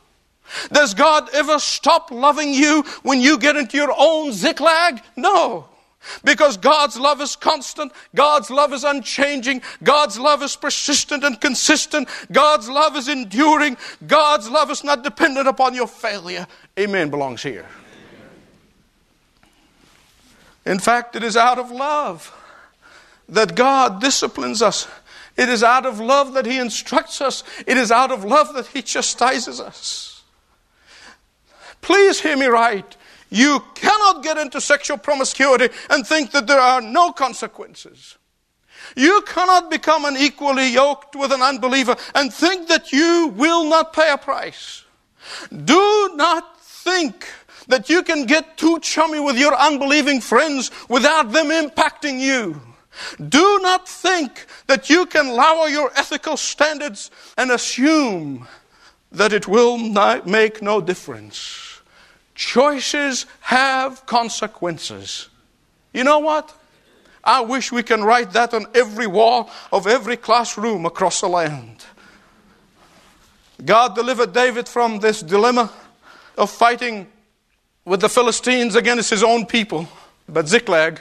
Does 0.72 0.94
God 0.94 1.28
ever 1.32 1.58
stop 1.58 2.10
loving 2.10 2.52
you 2.52 2.82
when 3.02 3.20
you 3.20 3.38
get 3.38 3.56
into 3.56 3.76
your 3.76 3.94
own 3.96 4.32
Ziklag? 4.32 5.00
No. 5.16 5.66
Because 6.24 6.56
God's 6.56 6.98
love 6.98 7.20
is 7.20 7.36
constant, 7.36 7.92
God's 8.14 8.50
love 8.50 8.72
is 8.72 8.84
unchanging, 8.84 9.60
God's 9.82 10.18
love 10.18 10.42
is 10.42 10.56
persistent 10.56 11.24
and 11.24 11.38
consistent, 11.38 12.08
God's 12.32 12.70
love 12.70 12.96
is 12.96 13.06
enduring, 13.06 13.76
God's 14.06 14.48
love 14.48 14.70
is 14.70 14.82
not 14.82 15.04
dependent 15.04 15.46
upon 15.46 15.74
your 15.74 15.86
failure. 15.86 16.46
Amen 16.78 17.10
belongs 17.10 17.42
here. 17.42 17.66
In 20.64 20.78
fact, 20.78 21.16
it 21.16 21.22
is 21.22 21.36
out 21.36 21.58
of 21.58 21.70
love 21.70 22.34
that 23.28 23.54
God 23.54 24.00
disciplines 24.00 24.62
us. 24.62 24.88
It 25.36 25.48
is 25.48 25.62
out 25.62 25.86
of 25.86 26.00
love 26.00 26.34
that 26.34 26.46
He 26.46 26.58
instructs 26.58 27.20
us. 27.20 27.44
It 27.66 27.76
is 27.76 27.90
out 27.90 28.10
of 28.10 28.24
love 28.24 28.54
that 28.54 28.66
He 28.68 28.82
chastises 28.82 29.60
us. 29.60 30.19
Please 31.80 32.20
hear 32.20 32.36
me 32.36 32.46
right. 32.46 32.96
You 33.30 33.62
cannot 33.74 34.22
get 34.22 34.38
into 34.38 34.60
sexual 34.60 34.98
promiscuity 34.98 35.68
and 35.88 36.06
think 36.06 36.32
that 36.32 36.46
there 36.46 36.58
are 36.58 36.80
no 36.80 37.12
consequences. 37.12 38.18
You 38.96 39.22
cannot 39.22 39.70
become 39.70 40.04
unequally 40.04 40.68
yoked 40.68 41.14
with 41.14 41.32
an 41.32 41.42
unbeliever 41.42 41.96
and 42.14 42.32
think 42.32 42.68
that 42.68 42.92
you 42.92 43.32
will 43.36 43.64
not 43.64 43.92
pay 43.92 44.10
a 44.10 44.18
price. 44.18 44.84
Do 45.64 46.12
not 46.14 46.60
think 46.60 47.28
that 47.68 47.88
you 47.88 48.02
can 48.02 48.26
get 48.26 48.56
too 48.56 48.80
chummy 48.80 49.20
with 49.20 49.38
your 49.38 49.54
unbelieving 49.54 50.20
friends 50.20 50.70
without 50.88 51.30
them 51.30 51.48
impacting 51.48 52.18
you. 52.18 52.60
Do 53.28 53.60
not 53.62 53.88
think 53.88 54.46
that 54.66 54.90
you 54.90 55.06
can 55.06 55.28
lower 55.28 55.68
your 55.68 55.92
ethical 55.94 56.36
standards 56.36 57.10
and 57.38 57.52
assume 57.52 58.48
that 59.12 59.32
it 59.32 59.46
will 59.46 59.78
make 60.24 60.62
no 60.62 60.80
difference. 60.80 61.69
Choices 62.40 63.26
have 63.40 64.06
consequences. 64.06 65.28
You 65.92 66.04
know 66.04 66.20
what? 66.20 66.50
I 67.22 67.42
wish 67.42 67.70
we 67.70 67.82
can 67.82 68.02
write 68.02 68.32
that 68.32 68.54
on 68.54 68.64
every 68.74 69.06
wall 69.06 69.50
of 69.70 69.86
every 69.86 70.16
classroom 70.16 70.86
across 70.86 71.20
the 71.20 71.28
land. 71.28 71.84
God 73.62 73.94
delivered 73.94 74.32
David 74.32 74.66
from 74.70 75.00
this 75.00 75.20
dilemma 75.20 75.70
of 76.38 76.50
fighting 76.50 77.08
with 77.84 78.00
the 78.00 78.08
Philistines 78.08 78.74
against 78.74 79.10
his 79.10 79.22
own 79.22 79.44
people. 79.44 79.86
But 80.26 80.48
Ziklag 80.48 80.98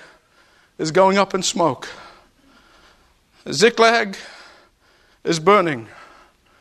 is 0.77 0.91
going 0.91 1.17
up 1.17 1.33
in 1.33 1.41
smoke. 1.41 1.87
Ziklag 3.49 4.17
is 5.23 5.39
burning. 5.39 5.87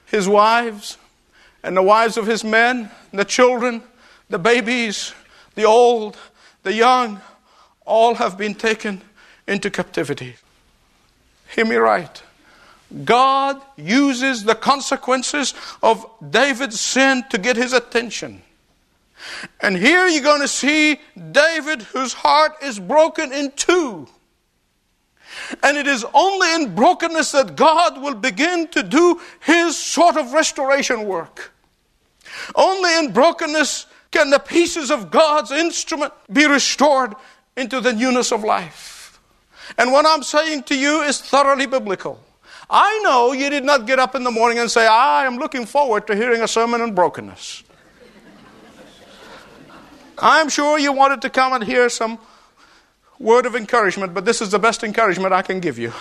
His 0.07 0.29
wives 0.29 0.99
and 1.65 1.77
the 1.77 1.83
wives 1.83 2.17
of 2.17 2.29
his 2.29 2.45
men 2.45 2.89
and 3.11 3.19
the 3.19 3.25
children 3.25 3.83
the 4.29 4.39
babies, 4.39 5.15
the 5.55 5.65
old, 5.65 6.17
the 6.63 6.73
young, 6.73 7.21
all 7.85 8.15
have 8.15 8.37
been 8.37 8.55
taken 8.55 9.01
into 9.47 9.71
captivity. 9.71 10.37
Hear 11.55 11.65
me 11.65 11.77
right. 11.77 12.23
God 13.05 13.61
uses 13.77 14.45
the 14.45 14.55
consequences 14.55 15.55
of 15.83 16.07
David's 16.31 16.81
sin 16.81 17.25
to 17.31 17.39
get 17.39 17.57
his 17.57 17.73
attention. 17.73 18.43
And 19.61 19.77
here 19.77 20.07
you're 20.07 20.23
going 20.23 20.43
to 20.43 20.49
see 20.49 21.01
David, 21.33 21.83
whose 21.83 22.13
heart 22.13 22.53
is 22.63 22.79
broken 22.79 23.33
in 23.33 23.51
two. 23.53 24.07
And 25.63 25.77
it 25.77 25.87
is 25.87 26.05
only 26.15 26.55
in 26.55 26.75
brokenness 26.75 27.33
that 27.33 27.57
God 27.57 28.01
will 28.01 28.15
begin 28.15 28.69
to 28.69 28.83
do 28.83 29.21
his 29.41 29.77
sort 29.77 30.17
of 30.17 30.33
restoration 30.33 31.05
work. 31.05 31.53
Only 32.55 32.97
in 32.99 33.13
brokenness 33.13 33.87
can 34.11 34.31
the 34.31 34.39
pieces 34.39 34.91
of 34.91 35.11
God's 35.11 35.51
instrument 35.51 36.13
be 36.33 36.47
restored 36.47 37.15
into 37.57 37.81
the 37.81 37.93
newness 37.93 38.33
of 38.33 38.45
life? 38.45 39.21
And 39.77 39.93
what 39.93 40.07
I'm 40.07 40.23
saying 40.23 40.63
to 40.65 40.79
you 40.79 41.03
is 41.03 41.21
thoroughly 41.21 41.67
biblical. 41.67 42.21
I 42.71 43.01
know 43.03 43.33
you 43.33 43.51
did 43.51 43.65
not 43.65 43.87
get 43.87 43.99
up 43.99 44.15
in 44.15 44.25
the 44.25 44.31
morning 44.31 44.59
and 44.59 44.71
say, 44.71 44.87
I 44.87 45.27
am 45.27 45.37
looking 45.37 45.67
forward 45.67 46.07
to 46.07 46.17
hearing 46.17 46.43
a 46.43 46.49
sermon 46.49 46.81
on 46.81 46.95
brokenness. 46.95 47.65
I'm 50.19 50.49
sure 50.49 50.79
you 50.79 50.93
wanted 50.93 51.23
to 51.23 51.31
come 51.31 51.53
and 51.53 51.63
hear 51.63 51.89
some 51.89 52.19
word 53.19 53.47
of 53.47 53.55
encouragement, 53.55 54.15
but 54.15 54.25
this 54.25 54.41
is 54.41 54.51
the 54.51 54.59
best 54.59 54.83
encouragement 54.83 55.33
I 55.33 55.43
can 55.43 55.61
give 55.61 55.79
you. 55.79 55.93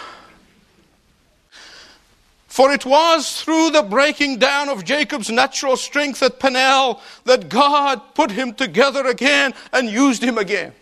For 2.58 2.72
it 2.72 2.88
was 2.88 3.40
through 3.40 3.70
the 3.70 3.84
breaking 3.84 4.40
down 4.40 4.68
of 4.68 4.84
Jacob's 4.84 5.30
natural 5.30 5.78
strength 5.78 6.24
at 6.24 6.40
Peniel 6.40 7.00
that 7.26 7.50
God 7.50 8.02
put 8.16 8.32
him 8.32 8.52
together 8.56 9.06
again 9.06 9.54
and 9.72 9.88
used 9.88 10.24
him 10.24 10.40
again. 10.40 10.74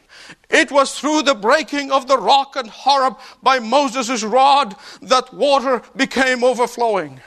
It 0.50 0.72
was 0.72 0.98
through 0.98 1.24
the 1.24 1.36
breaking 1.36 1.92
of 1.92 2.08
the 2.08 2.18
rock 2.18 2.56
at 2.56 2.68
Horeb 2.68 3.18
by 3.44 3.60
Moses' 3.60 4.24
rod 4.24 4.78
that 5.02 5.34
water 5.34 5.82
became 5.98 6.46
overflowing. 6.46 7.20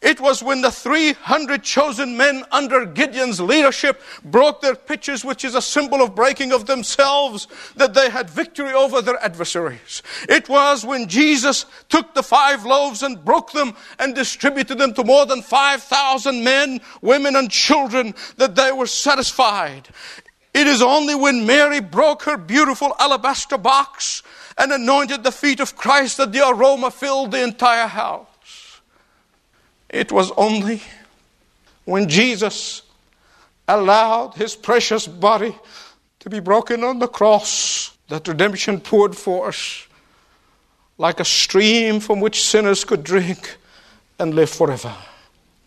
It 0.00 0.20
was 0.20 0.42
when 0.42 0.62
the 0.62 0.70
300 0.70 1.62
chosen 1.62 2.16
men 2.16 2.44
under 2.50 2.84
Gideon's 2.84 3.40
leadership 3.40 4.02
broke 4.24 4.60
their 4.60 4.74
pitchers, 4.74 5.24
which 5.24 5.44
is 5.44 5.54
a 5.54 5.62
symbol 5.62 6.02
of 6.02 6.14
breaking 6.14 6.52
of 6.52 6.66
themselves, 6.66 7.46
that 7.76 7.94
they 7.94 8.10
had 8.10 8.28
victory 8.28 8.72
over 8.72 9.00
their 9.00 9.22
adversaries. 9.22 10.02
It 10.28 10.48
was 10.48 10.84
when 10.84 11.08
Jesus 11.08 11.66
took 11.88 12.14
the 12.14 12.22
five 12.22 12.64
loaves 12.64 13.02
and 13.02 13.24
broke 13.24 13.52
them 13.52 13.74
and 13.98 14.14
distributed 14.14 14.78
them 14.78 14.92
to 14.94 15.04
more 15.04 15.24
than 15.24 15.40
5,000 15.40 16.42
men, 16.42 16.80
women, 17.00 17.36
and 17.36 17.50
children 17.50 18.14
that 18.38 18.56
they 18.56 18.72
were 18.72 18.86
satisfied. 18.86 19.88
It 20.54 20.66
is 20.66 20.82
only 20.82 21.14
when 21.14 21.46
Mary 21.46 21.80
broke 21.80 22.24
her 22.24 22.36
beautiful 22.36 22.94
alabaster 22.98 23.56
box 23.56 24.22
and 24.58 24.72
anointed 24.72 25.24
the 25.24 25.32
feet 25.32 25.60
of 25.60 25.76
Christ 25.76 26.18
that 26.18 26.32
the 26.32 26.46
aroma 26.46 26.90
filled 26.90 27.30
the 27.30 27.42
entire 27.42 27.86
house. 27.86 28.26
It 29.92 30.10
was 30.10 30.32
only 30.32 30.82
when 31.84 32.08
Jesus 32.08 32.82
allowed 33.68 34.34
his 34.34 34.56
precious 34.56 35.06
body 35.06 35.54
to 36.20 36.30
be 36.30 36.40
broken 36.40 36.82
on 36.82 36.98
the 36.98 37.08
cross 37.08 37.96
that 38.08 38.26
redemption 38.26 38.80
poured 38.80 39.16
forth 39.16 39.88
like 40.98 41.20
a 41.20 41.24
stream 41.24 42.00
from 42.00 42.20
which 42.20 42.42
sinners 42.42 42.84
could 42.84 43.04
drink 43.04 43.56
and 44.18 44.34
live 44.34 44.50
forever. 44.50 44.94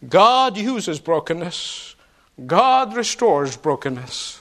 God 0.08 0.58
uses 0.58 1.00
brokenness, 1.00 1.96
God 2.46 2.96
restores 2.96 3.58
brokenness. 3.58 4.40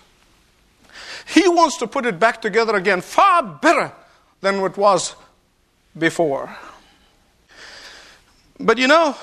He 1.27 1.49
wants 1.49 1.79
to 1.79 1.87
put 1.87 2.07
it 2.07 2.19
back 2.19 2.43
together 2.43 2.77
again 2.77 3.01
far 3.01 3.43
better 3.43 3.93
than 4.41 4.57
it 4.57 4.77
was 4.77 5.15
before. 5.97 6.55
But 8.61 8.79
you 8.79 8.87
know, 8.87 9.17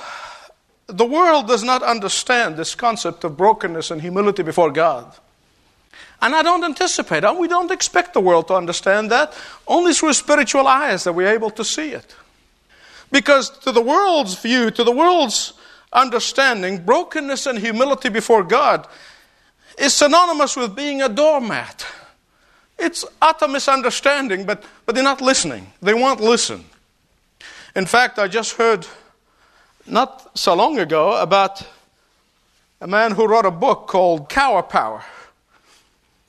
the 0.91 1.05
world 1.05 1.47
does 1.47 1.63
not 1.63 1.83
understand 1.83 2.57
this 2.57 2.75
concept 2.75 3.23
of 3.23 3.37
brokenness 3.37 3.91
and 3.91 4.01
humility 4.01 4.43
before 4.43 4.71
God. 4.71 5.11
And 6.21 6.35
I 6.35 6.43
don't 6.43 6.63
anticipate, 6.63 7.23
and 7.23 7.39
we 7.39 7.47
don't 7.47 7.71
expect 7.71 8.13
the 8.13 8.19
world 8.19 8.47
to 8.49 8.53
understand 8.53 9.09
that. 9.09 9.33
Only 9.67 9.93
through 9.93 10.13
spiritual 10.13 10.67
eyes 10.67 11.03
that 11.05 11.13
we're 11.13 11.33
able 11.33 11.49
to 11.51 11.63
see 11.63 11.91
it. 11.91 12.15
Because 13.11 13.49
to 13.59 13.71
the 13.71 13.81
world's 13.81 14.39
view, 14.39 14.69
to 14.71 14.83
the 14.83 14.91
world's 14.91 15.53
understanding, 15.91 16.83
brokenness 16.83 17.47
and 17.47 17.57
humility 17.57 18.09
before 18.09 18.43
God 18.43 18.87
is 19.77 19.93
synonymous 19.93 20.55
with 20.55 20.75
being 20.75 21.01
a 21.01 21.09
doormat. 21.09 21.85
It's 22.77 23.03
utter 23.21 23.47
misunderstanding, 23.47 24.45
but, 24.45 24.63
but 24.85 24.95
they're 24.95 25.03
not 25.03 25.21
listening. 25.21 25.71
They 25.81 25.93
won't 25.93 26.21
listen. 26.21 26.65
In 27.75 27.85
fact, 27.85 28.19
I 28.19 28.27
just 28.27 28.53
heard 28.53 28.85
not 29.87 30.37
so 30.37 30.53
long 30.53 30.79
ago 30.79 31.21
about 31.21 31.63
a 32.79 32.87
man 32.87 33.11
who 33.11 33.27
wrote 33.27 33.45
a 33.45 33.51
book 33.51 33.87
called 33.87 34.29
Cower 34.29 34.63
Power. 34.63 35.03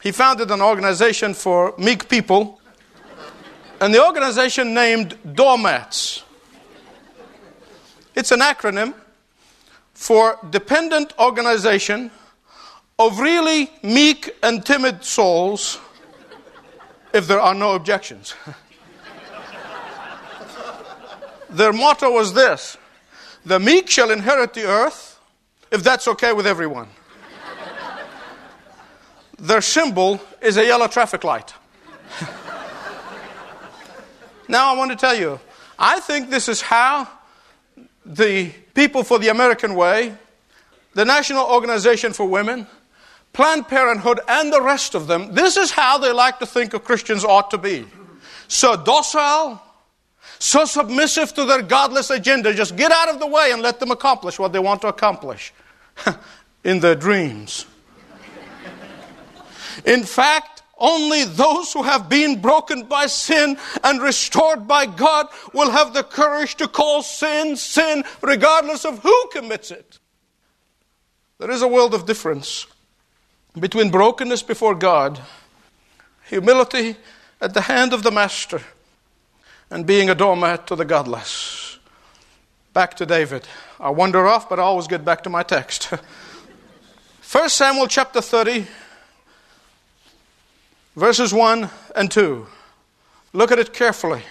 He 0.02 0.12
founded 0.12 0.50
an 0.50 0.60
organization 0.60 1.32
for 1.34 1.74
meek 1.78 2.08
people, 2.08 2.60
and 3.80 3.94
the 3.94 4.04
organization 4.04 4.74
named 4.74 5.16
Doormats. 5.34 6.22
It's 8.14 8.30
an 8.32 8.40
acronym 8.40 8.94
for 9.94 10.38
Dependent 10.50 11.18
Organization 11.18 12.10
of 12.98 13.18
Really 13.18 13.70
Meek 13.82 14.34
and 14.42 14.64
Timid 14.64 15.04
Souls 15.04 15.78
if 17.12 17.26
there 17.26 17.40
are 17.40 17.54
no 17.54 17.74
objections. 17.74 18.34
Their 21.50 21.72
motto 21.72 22.10
was 22.10 22.32
this 22.34 22.76
The 23.44 23.58
meek 23.58 23.90
shall 23.90 24.10
inherit 24.10 24.54
the 24.54 24.66
earth, 24.66 25.18
if 25.70 25.82
that's 25.82 26.06
okay 26.08 26.32
with 26.32 26.46
everyone. 26.46 26.88
Their 29.38 29.60
symbol 29.60 30.20
is 30.40 30.56
a 30.56 30.64
yellow 30.64 30.86
traffic 30.86 31.24
light. 31.24 31.52
now, 34.48 34.72
I 34.72 34.76
want 34.76 34.92
to 34.92 34.96
tell 34.96 35.16
you, 35.16 35.40
I 35.78 35.98
think 35.98 36.30
this 36.30 36.48
is 36.48 36.60
how 36.60 37.08
the 38.06 38.50
People 38.74 39.02
for 39.02 39.18
the 39.18 39.28
American 39.28 39.74
Way, 39.74 40.16
the 40.94 41.04
National 41.04 41.44
Organization 41.44 42.12
for 42.12 42.26
Women, 42.26 42.66
Planned 43.32 43.68
Parenthood, 43.68 44.20
and 44.28 44.52
the 44.52 44.62
rest 44.62 44.94
of 44.94 45.06
them, 45.06 45.34
this 45.34 45.56
is 45.56 45.70
how 45.70 45.98
they 45.98 46.12
like 46.12 46.38
to 46.38 46.46
think 46.46 46.72
of 46.72 46.84
Christians 46.84 47.24
ought 47.24 47.50
to 47.50 47.58
be. 47.58 47.86
So 48.48 48.76
docile, 48.76 49.62
so 50.38 50.64
submissive 50.64 51.32
to 51.34 51.44
their 51.44 51.62
godless 51.62 52.10
agenda. 52.10 52.52
Just 52.54 52.76
get 52.76 52.90
out 52.90 53.08
of 53.08 53.20
the 53.20 53.26
way 53.26 53.52
and 53.52 53.62
let 53.62 53.80
them 53.80 53.90
accomplish 53.90 54.38
what 54.38 54.52
they 54.52 54.58
want 54.58 54.80
to 54.82 54.88
accomplish 54.88 55.52
in 56.64 56.80
their 56.80 56.94
dreams. 56.94 57.66
In 59.84 60.04
fact, 60.04 60.62
only 60.78 61.24
those 61.24 61.72
who 61.72 61.84
have 61.84 62.08
been 62.08 62.40
broken 62.40 62.84
by 62.84 63.06
sin 63.06 63.56
and 63.84 64.02
restored 64.02 64.66
by 64.66 64.86
God 64.86 65.28
will 65.52 65.70
have 65.70 65.94
the 65.94 66.02
courage 66.02 66.56
to 66.56 66.66
call 66.66 67.02
sin 67.02 67.56
sin, 67.56 68.04
regardless 68.20 68.84
of 68.84 68.98
who 68.98 69.28
commits 69.32 69.70
it. 69.70 70.00
There 71.38 71.50
is 71.50 71.62
a 71.62 71.68
world 71.68 71.94
of 71.94 72.04
difference 72.04 72.66
between 73.58 73.90
brokenness 73.90 74.42
before 74.42 74.74
God, 74.74 75.20
humility 76.28 76.96
at 77.40 77.54
the 77.54 77.62
hand 77.62 77.92
of 77.92 78.02
the 78.02 78.10
Master, 78.10 78.60
and 79.72 79.86
being 79.86 80.10
a 80.10 80.14
doormat 80.14 80.66
to 80.66 80.76
the 80.76 80.84
godless. 80.84 81.78
Back 82.74 82.94
to 82.96 83.06
David. 83.06 83.48
I 83.80 83.88
wander 83.88 84.26
off, 84.28 84.46
but 84.48 84.58
I 84.58 84.62
always 84.62 84.86
get 84.86 85.02
back 85.02 85.22
to 85.22 85.30
my 85.30 85.42
text. 85.42 85.84
1 87.32 87.48
Samuel 87.48 87.86
chapter 87.86 88.20
30, 88.20 88.66
verses 90.94 91.32
1 91.32 91.70
and 91.96 92.10
2. 92.10 92.46
Look 93.32 93.50
at 93.50 93.58
it 93.58 93.72
carefully. 93.72 94.22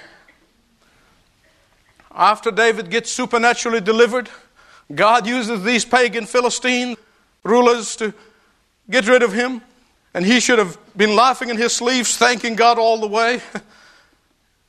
After 2.13 2.51
David 2.51 2.91
gets 2.91 3.09
supernaturally 3.11 3.81
delivered, 3.81 4.29
God 4.93 5.25
uses 5.25 5.63
these 5.63 5.85
pagan 5.85 6.27
Philistine 6.27 6.97
rulers 7.43 7.95
to 7.95 8.13
get 8.91 9.07
rid 9.07 9.23
of 9.23 9.33
him. 9.33 9.63
And 10.13 10.23
he 10.23 10.39
should 10.39 10.59
have 10.59 10.77
been 10.95 11.15
laughing 11.15 11.49
in 11.49 11.57
his 11.57 11.73
sleeves, 11.73 12.15
thanking 12.15 12.55
God 12.55 12.77
all 12.77 12.99
the 12.99 13.07
way. 13.07 13.41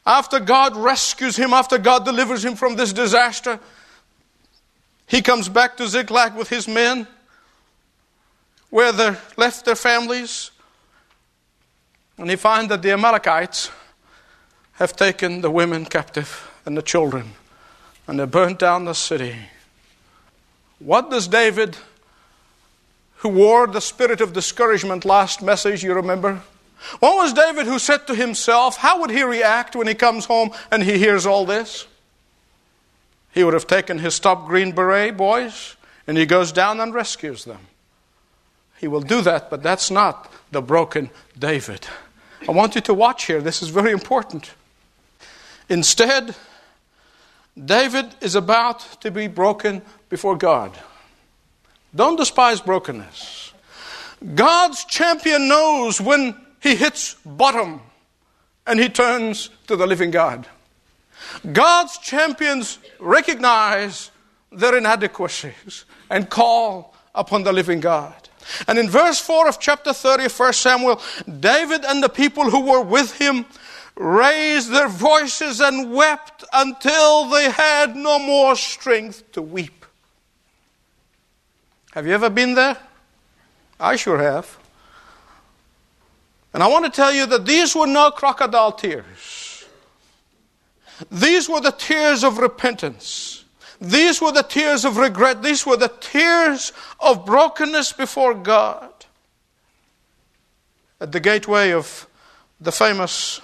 after 0.05 0.41
God 0.41 0.77
rescues 0.77 1.37
him, 1.37 1.53
after 1.53 1.79
God 1.79 2.05
delivers 2.05 2.45
him 2.45 2.57
from 2.57 2.77
this 2.77 2.93
disaster, 2.93 3.61
he 5.07 5.23
comes 5.23 5.49
back 5.49 5.77
to 5.77 5.87
Ziklag 5.87 6.35
with 6.35 6.49
his 6.49 6.67
men, 6.67 7.07
where 8.71 8.93
they 8.93 9.15
left 9.37 9.65
their 9.65 9.77
families. 9.77 10.51
And 12.19 12.31
he 12.31 12.37
finds 12.37 12.69
that 12.71 12.83
the 12.83 12.93
Amalekites 12.93 13.71
have 14.75 14.97
taken 14.97 15.41
the 15.41 15.51
women 15.51 15.85
captive 15.85 16.51
and 16.65 16.77
the 16.77 16.83
children, 16.83 17.33
and 18.07 18.19
they 18.19 18.25
burnt 18.25 18.59
down 18.59 18.85
the 18.85 18.95
city. 18.95 19.37
What 20.79 21.11
does 21.11 21.29
David 21.29 21.77
who 23.17 23.29
wore 23.29 23.69
the 23.69 23.81
spirit 23.81 24.21
of 24.21 24.33
discouragement 24.33 25.05
last 25.05 25.43
message, 25.43 25.85
you 25.85 25.95
remember? 25.95 26.43
What 26.99 27.16
was 27.16 27.33
David 27.33 27.66
who 27.66 27.79
said 27.79 28.07
to 28.07 28.14
himself, 28.14 28.77
How 28.77 29.01
would 29.01 29.11
he 29.11 29.23
react 29.23 29.77
when 29.77 29.87
he 29.87 29.95
comes 29.95 30.25
home 30.25 30.51
and 30.71 30.83
he 30.83 30.99
hears 30.99 31.27
all 31.27 31.47
this? 31.47 31.87
He 33.33 33.45
would 33.45 33.55
have 33.55 33.66
taken 33.66 33.99
his 33.99 34.21
top 34.21 34.47
green 34.47 34.73
beret 34.73 35.16
boys 35.16 35.77
and 36.07 36.18
he 36.18 36.27
goes 36.27 36.53
down 36.53 36.81
and 36.81 36.92
rescues 36.92 37.45
them. 37.45 37.61
He 38.79 38.88
will 38.88 39.01
do 39.01 39.23
that, 39.23 39.49
but 39.49 39.62
that's 39.62 39.90
not 39.90 40.31
the 40.51 40.61
broken 40.61 41.11
David. 41.38 41.87
I 42.49 42.53
want 42.53 42.75
you 42.75 42.81
to 42.83 42.95
watch 42.95 43.27
here. 43.27 43.40
This 43.40 43.62
is 43.62 43.68
very 43.68 43.92
important. 43.92 44.51
Instead, 45.68 46.35
David 47.62 48.07
is 48.21 48.35
about 48.35 48.81
to 49.03 49.11
be 49.11 49.29
broken 49.29 49.83
before 50.09 50.37
God. 50.37 50.77
Don't 51.95 52.16
despise 52.16 52.61
brokenness. 52.61 53.53
God's 54.35 54.85
champion 54.85 55.49
knows 55.49 56.01
when 56.01 56.37
he 56.62 56.77
hits 56.77 57.16
bottom 57.27 57.81
and 58.66 58.79
he 58.79 58.88
turns 58.88 59.51
to 59.66 59.77
the 59.77 59.87
living 59.87 60.11
God. 60.11 60.46
God's 61.53 61.98
champions 61.98 62.79
recognize 63.01 64.11
their 64.53 64.77
inadequacies 64.77 65.85
and 66.09 66.31
call 66.31 66.94
upon 67.14 67.42
the 67.42 67.53
living 67.53 67.81
God. 67.81 68.14
And 68.68 68.79
in 68.79 68.88
verse 68.88 69.18
4 69.20 69.48
of 69.48 69.59
chapter 69.61 69.92
30 69.92 70.27
of 70.27 70.38
1 70.38 70.53
Samuel, 70.53 71.01
David 71.40 71.85
and 71.85 72.03
the 72.03 72.09
people 72.09 72.51
who 72.51 72.61
were 72.61 72.83
with 72.83 73.16
him 73.16 73.44
raised 73.96 74.70
their 74.70 74.88
voices 74.88 75.61
and 75.61 75.92
wept 75.92 76.44
until 76.53 77.27
they 77.27 77.51
had 77.51 77.96
no 77.96 78.18
more 78.18 78.57
strength 78.57 79.31
to 79.33 79.42
weep. 79.42 79.85
Have 81.92 82.07
you 82.07 82.14
ever 82.14 82.31
been 82.31 82.55
there? 82.55 82.77
I 83.79 83.96
sure 83.96 84.18
have. 84.18 84.59
And 86.55 86.62
I 86.62 86.67
want 86.67 86.85
to 86.85 86.91
tell 86.91 87.12
you 87.12 87.27
that 87.27 87.47
these 87.47 87.75
were 87.75 87.87
no 87.87 88.11
crocodile 88.11 88.73
tears. 88.73 89.65
These 91.11 91.49
were 91.49 91.61
the 91.61 91.73
tears 91.73 92.23
of 92.23 92.38
repentance. 92.38 93.45
These 93.81 94.21
were 94.21 94.33
the 94.33 94.43
tears 94.43 94.85
of 94.85 94.97
regret. 94.97 95.43
These 95.43 95.67
were 95.67 95.77
the 95.77 95.93
tears 96.01 96.73
of 97.01 97.27
brokenness 97.27 97.93
before 97.95 98.35
God. 98.35 98.91
At 101.01 101.11
the 101.11 101.21
gateway 101.21 101.73
of 101.73 102.07
the 102.61 102.71
famous 102.71 103.41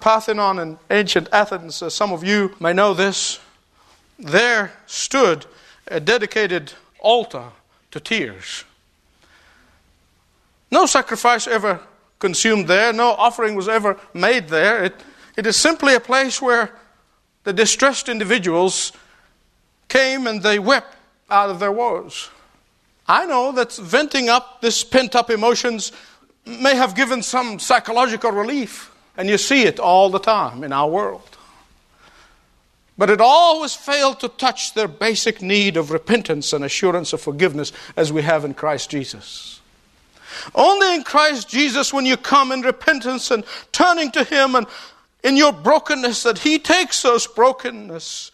Parthenon 0.00 0.58
in 0.58 0.78
ancient 0.90 1.28
Athens, 1.32 1.82
as 1.82 1.94
some 1.94 2.12
of 2.12 2.24
you 2.24 2.54
may 2.58 2.72
know 2.72 2.94
this, 2.94 3.38
there 4.18 4.72
stood 4.86 5.46
a 5.86 6.00
dedicated 6.00 6.72
altar 6.98 7.50
to 7.92 8.00
tears. 8.00 8.64
No 10.70 10.86
sacrifice 10.86 11.46
ever 11.46 11.80
consumed 12.18 12.68
there, 12.68 12.92
no 12.92 13.10
offering 13.10 13.54
was 13.54 13.68
ever 13.68 13.98
made 14.14 14.48
there. 14.48 14.84
It, 14.84 14.94
it 15.36 15.46
is 15.46 15.56
simply 15.56 15.94
a 15.94 16.00
place 16.00 16.40
where 16.40 16.72
the 17.44 17.52
distressed 17.52 18.08
individuals 18.08 18.92
came 19.88 20.26
and 20.26 20.42
they 20.42 20.58
wept 20.58 20.96
out 21.30 21.50
of 21.50 21.60
their 21.60 21.72
woes. 21.72 22.30
I 23.08 23.26
know 23.26 23.52
that 23.52 23.72
venting 23.72 24.28
up 24.28 24.60
this 24.60 24.82
pent 24.82 25.14
up 25.14 25.30
emotions 25.30 25.92
may 26.44 26.74
have 26.74 26.94
given 26.94 27.22
some 27.22 27.58
psychological 27.58 28.30
relief, 28.32 28.92
and 29.16 29.28
you 29.28 29.38
see 29.38 29.62
it 29.62 29.78
all 29.78 30.10
the 30.10 30.18
time 30.18 30.64
in 30.64 30.72
our 30.72 30.88
world. 30.88 31.36
But 32.98 33.10
it 33.10 33.20
always 33.20 33.74
failed 33.74 34.20
to 34.20 34.28
touch 34.28 34.74
their 34.74 34.88
basic 34.88 35.42
need 35.42 35.76
of 35.76 35.90
repentance 35.90 36.52
and 36.52 36.64
assurance 36.64 37.12
of 37.12 37.20
forgiveness 37.20 37.72
as 37.96 38.12
we 38.12 38.22
have 38.22 38.44
in 38.44 38.54
Christ 38.54 38.90
Jesus. 38.90 39.60
Only 40.54 40.94
in 40.94 41.02
Christ 41.02 41.48
Jesus, 41.48 41.92
when 41.92 42.06
you 42.06 42.16
come 42.16 42.52
in 42.52 42.62
repentance 42.62 43.30
and 43.30 43.44
turning 43.72 44.10
to 44.12 44.24
Him 44.24 44.54
and 44.54 44.66
in 45.22 45.36
your 45.36 45.52
brokenness, 45.52 46.22
that 46.24 46.38
He 46.38 46.58
takes 46.58 47.02
those 47.02 47.26
brokenness 47.26 48.30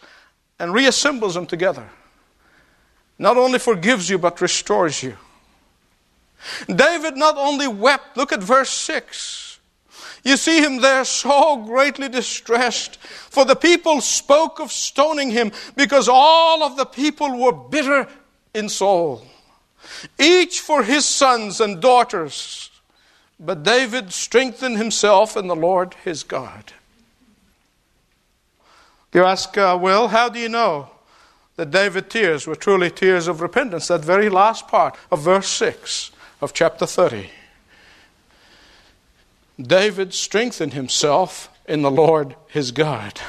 and 0.59 0.71
reassembles 0.71 1.33
them 1.33 1.45
together. 1.45 1.89
Not 3.19 3.37
only 3.37 3.59
forgives 3.59 4.09
you, 4.09 4.17
but 4.17 4.41
restores 4.41 5.03
you. 5.03 5.17
David 6.67 7.15
not 7.15 7.37
only 7.37 7.67
wept, 7.67 8.17
look 8.17 8.31
at 8.31 8.43
verse 8.43 8.69
6. 8.69 9.59
You 10.23 10.37
see 10.37 10.63
him 10.63 10.79
there 10.79 11.03
so 11.03 11.57
greatly 11.57 12.07
distressed, 12.07 12.97
for 12.97 13.43
the 13.43 13.55
people 13.55 13.99
spoke 13.99 14.59
of 14.59 14.71
stoning 14.71 15.31
him 15.31 15.51
because 15.75 16.07
all 16.07 16.63
of 16.63 16.77
the 16.77 16.85
people 16.85 17.37
were 17.37 17.51
bitter 17.51 18.07
in 18.53 18.69
Saul, 18.69 19.25
each 20.19 20.59
for 20.59 20.83
his 20.83 21.05
sons 21.05 21.59
and 21.59 21.81
daughters. 21.81 22.69
But 23.39 23.63
David 23.63 24.13
strengthened 24.13 24.77
himself 24.77 25.35
in 25.35 25.47
the 25.47 25.55
Lord 25.55 25.95
his 26.03 26.23
God. 26.23 26.73
You 29.13 29.23
ask, 29.23 29.57
uh, 29.57 29.77
well, 29.79 30.07
how 30.07 30.29
do 30.29 30.39
you 30.39 30.49
know 30.49 30.89
that 31.55 31.71
David's 31.71 32.09
tears 32.09 32.47
were 32.47 32.55
truly 32.55 32.89
tears 32.89 33.27
of 33.27 33.41
repentance? 33.41 33.87
That 33.87 34.03
very 34.03 34.29
last 34.29 34.67
part 34.67 34.95
of 35.11 35.21
verse 35.21 35.47
6 35.49 36.11
of 36.41 36.53
chapter 36.53 36.85
30. 36.85 37.29
David 39.61 40.13
strengthened 40.13 40.73
himself 40.73 41.49
in 41.67 41.83
the 41.83 41.91
Lord 41.91 42.35
his 42.47 42.71
God. 42.71 43.21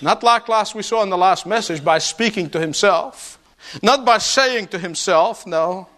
Not 0.00 0.22
like 0.22 0.48
last 0.48 0.74
we 0.74 0.82
saw 0.82 1.02
in 1.02 1.10
the 1.10 1.18
last 1.18 1.46
message 1.46 1.84
by 1.84 1.98
speaking 1.98 2.50
to 2.50 2.60
himself, 2.60 3.38
not 3.82 4.04
by 4.04 4.18
saying 4.18 4.68
to 4.68 4.78
himself, 4.78 5.46
no, 5.46 5.88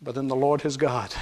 but 0.00 0.16
in 0.16 0.28
the 0.28 0.36
Lord 0.36 0.62
his 0.62 0.76
God. 0.76 1.14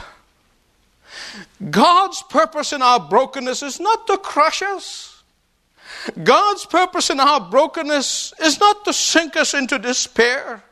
God's 1.70 2.22
purpose 2.22 2.72
in 2.72 2.82
our 2.82 3.00
brokenness 3.00 3.62
is 3.62 3.80
not 3.80 4.06
to 4.06 4.18
crush 4.18 4.62
us. 4.62 5.22
God's 6.22 6.66
purpose 6.66 7.10
in 7.10 7.18
our 7.18 7.40
brokenness 7.40 8.34
is 8.40 8.60
not 8.60 8.84
to 8.84 8.92
sink 8.92 9.36
us 9.36 9.54
into 9.54 9.78
despair. 9.78 10.62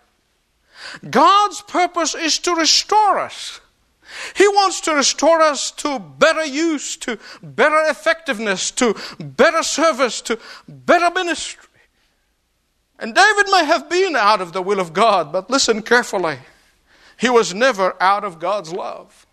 God's 1.09 1.62
purpose 1.62 2.14
is 2.14 2.38
to 2.40 2.55
restore 2.55 3.18
us. 3.18 3.61
He 4.35 4.46
wants 4.46 4.81
to 4.83 4.94
restore 4.94 5.40
us 5.40 5.70
to 5.72 5.99
better 5.99 6.44
use, 6.44 6.96
to 6.99 7.18
better 7.42 7.83
effectiveness, 7.88 8.70
to 8.72 8.94
better 9.18 9.62
service, 9.62 10.20
to 10.22 10.38
better 10.68 11.11
ministry. 11.11 11.65
And 12.98 13.14
David 13.14 13.46
may 13.50 13.64
have 13.64 13.90
been 13.90 14.16
out 14.16 14.40
of 14.40 14.52
the 14.52 14.62
will 14.62 14.80
of 14.80 14.92
God, 14.92 15.32
but 15.32 15.50
listen 15.50 15.82
carefully. 15.82 16.38
He 17.18 17.28
was 17.28 17.54
never 17.54 18.00
out 18.02 18.24
of 18.24 18.38
God's 18.38 18.72
love. 18.72 19.26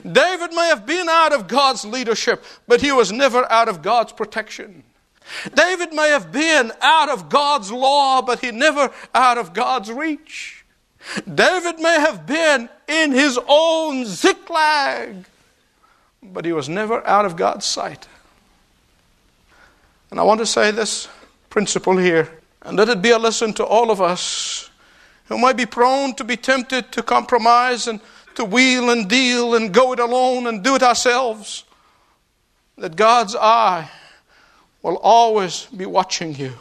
David 0.00 0.52
may 0.52 0.68
have 0.68 0.86
been 0.86 1.08
out 1.08 1.32
of 1.32 1.48
God's 1.48 1.84
leadership, 1.84 2.44
but 2.66 2.80
he 2.80 2.92
was 2.92 3.12
never 3.12 3.50
out 3.50 3.68
of 3.68 3.82
God's 3.82 4.12
protection. 4.12 4.82
David 5.54 5.92
may 5.92 6.10
have 6.10 6.32
been 6.32 6.72
out 6.80 7.08
of 7.08 7.28
God's 7.28 7.70
law, 7.72 8.22
but 8.22 8.40
he 8.40 8.50
never 8.50 8.90
out 9.14 9.38
of 9.38 9.52
God's 9.52 9.90
reach. 9.90 10.64
David 11.32 11.78
may 11.78 12.00
have 12.00 12.26
been 12.26 12.68
in 12.88 13.12
his 13.12 13.38
own 13.46 14.04
Ziklag, 14.06 15.24
but 16.22 16.44
he 16.44 16.52
was 16.52 16.68
never 16.68 17.06
out 17.06 17.24
of 17.24 17.36
God's 17.36 17.66
sight. 17.66 18.08
And 20.10 20.20
I 20.20 20.22
want 20.22 20.40
to 20.40 20.46
say 20.46 20.70
this 20.70 21.08
principle 21.50 21.96
here, 21.96 22.35
and 22.66 22.76
let 22.76 22.88
it 22.88 23.00
be 23.00 23.10
a 23.10 23.18
lesson 23.18 23.52
to 23.54 23.64
all 23.64 23.92
of 23.92 24.00
us 24.00 24.70
who 25.26 25.38
might 25.38 25.56
be 25.56 25.66
prone 25.66 26.14
to 26.16 26.24
be 26.24 26.36
tempted 26.36 26.90
to 26.92 27.02
compromise 27.02 27.86
and 27.86 28.00
to 28.34 28.44
wheel 28.44 28.90
and 28.90 29.08
deal 29.08 29.54
and 29.54 29.72
go 29.72 29.92
it 29.92 30.00
alone 30.00 30.48
and 30.48 30.64
do 30.64 30.74
it 30.74 30.82
ourselves. 30.82 31.64
That 32.76 32.96
God's 32.96 33.36
eye 33.36 33.88
will 34.82 34.96
always 34.96 35.66
be 35.66 35.86
watching 35.86 36.34
you, 36.34 36.54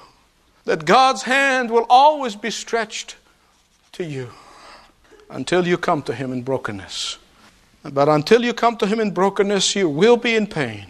that 0.65 0.85
God's 0.85 1.23
hand 1.23 1.71
will 1.71 1.87
always 1.89 2.35
be 2.35 2.51
stretched 2.51 3.15
to 3.93 4.03
you 4.03 4.29
until 5.29 5.67
you 5.67 5.77
come 5.77 6.03
to 6.03 6.13
Him 6.13 6.31
in 6.31 6.43
brokenness. 6.43 7.17
But 7.83 8.09
until 8.09 8.43
you 8.43 8.53
come 8.53 8.77
to 8.77 8.87
Him 8.87 8.99
in 8.99 9.11
brokenness, 9.11 9.75
you 9.75 9.89
will 9.89 10.17
be 10.17 10.35
in 10.35 10.47
pain. 10.47 10.87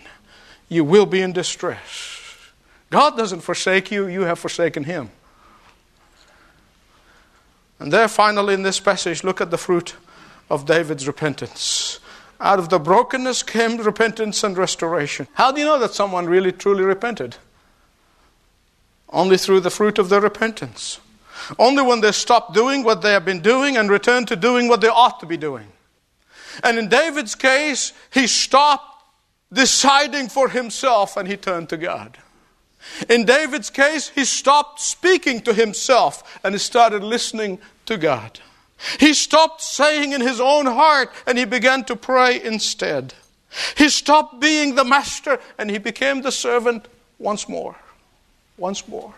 You 0.67 0.83
will 0.83 1.05
be 1.05 1.21
in 1.21 1.31
distress. 1.31 2.14
God 2.95 3.17
doesn't 3.17 3.41
forsake 3.41 3.91
you, 3.91 4.07
you 4.07 4.21
have 4.21 4.39
forsaken 4.39 4.85
Him. 4.85 5.09
And 7.77 7.91
there, 7.91 8.07
finally, 8.07 8.53
in 8.53 8.61
this 8.61 8.79
passage, 8.79 9.21
look 9.21 9.41
at 9.41 9.51
the 9.51 9.57
fruit 9.57 9.95
of 10.49 10.65
David's 10.65 11.05
repentance. 11.05 11.99
Out 12.39 12.57
of 12.57 12.69
the 12.69 12.79
brokenness 12.79 13.43
came 13.43 13.75
repentance 13.75 14.45
and 14.45 14.57
restoration. 14.57 15.27
How 15.33 15.51
do 15.51 15.59
you 15.59 15.65
know 15.65 15.77
that 15.77 15.93
someone 15.93 16.27
really 16.27 16.53
truly 16.53 16.85
repented? 16.85 17.35
Only 19.09 19.35
through 19.35 19.59
the 19.59 19.69
fruit 19.69 19.99
of 19.99 20.07
their 20.07 20.21
repentance. 20.21 21.01
Only 21.59 21.83
when 21.83 21.99
they 21.99 22.13
stop 22.13 22.53
doing 22.53 22.85
what 22.85 23.01
they 23.01 23.11
have 23.11 23.25
been 23.25 23.41
doing 23.41 23.75
and 23.75 23.89
return 23.89 24.25
to 24.27 24.37
doing 24.37 24.69
what 24.69 24.79
they 24.79 24.87
ought 24.87 25.19
to 25.19 25.25
be 25.25 25.35
doing. 25.35 25.67
And 26.63 26.79
in 26.79 26.87
David's 26.87 27.35
case, 27.35 27.91
he 28.09 28.25
stopped 28.25 29.03
deciding 29.51 30.29
for 30.29 30.47
himself 30.47 31.17
and 31.17 31.27
he 31.27 31.35
turned 31.35 31.67
to 31.67 31.75
God. 31.75 32.19
In 33.09 33.25
David's 33.25 33.69
case, 33.69 34.09
he 34.09 34.25
stopped 34.25 34.79
speaking 34.79 35.41
to 35.41 35.53
himself 35.53 36.39
and 36.43 36.53
he 36.53 36.59
started 36.59 37.03
listening 37.03 37.59
to 37.85 37.97
God. 37.97 38.39
He 38.99 39.13
stopped 39.13 39.61
saying 39.61 40.11
in 40.13 40.21
his 40.21 40.39
own 40.39 40.65
heart 40.65 41.11
and 41.25 41.37
he 41.37 41.45
began 41.45 41.83
to 41.85 41.95
pray 41.95 42.41
instead. 42.41 43.13
He 43.77 43.89
stopped 43.89 44.39
being 44.39 44.75
the 44.75 44.83
master 44.83 45.39
and 45.57 45.69
he 45.69 45.77
became 45.77 46.21
the 46.21 46.31
servant 46.31 46.87
once 47.19 47.47
more. 47.47 47.75
Once 48.57 48.87
more. 48.87 49.13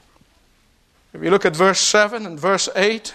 If 1.14 1.24
you 1.24 1.32
look 1.32 1.46
at 1.46 1.56
verse 1.56 1.80
7 1.80 2.26
and 2.26 2.40
verse 2.40 2.70
8, 2.76 3.14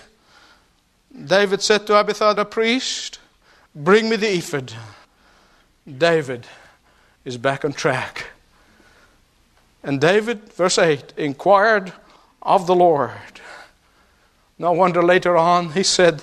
David 1.27 1.63
said 1.63 1.87
to 1.87 1.99
Abiathar 1.99 2.35
the 2.35 2.45
priest, 2.45 3.19
Bring 3.75 4.09
me 4.09 4.17
the 4.17 4.37
ephod. 4.37 4.73
David 5.87 6.47
is 7.25 7.37
back 7.37 7.65
on 7.65 7.73
track. 7.73 8.32
And 9.83 10.01
David, 10.01 10.53
verse 10.53 10.79
8, 10.79 11.15
inquired 11.17 11.93
of 12.41 12.67
the 12.67 12.75
Lord. 12.75 13.41
No 14.59 14.73
wonder 14.73 15.03
later 15.03 15.37
on 15.37 15.73
he 15.73 15.83
said, 15.83 16.23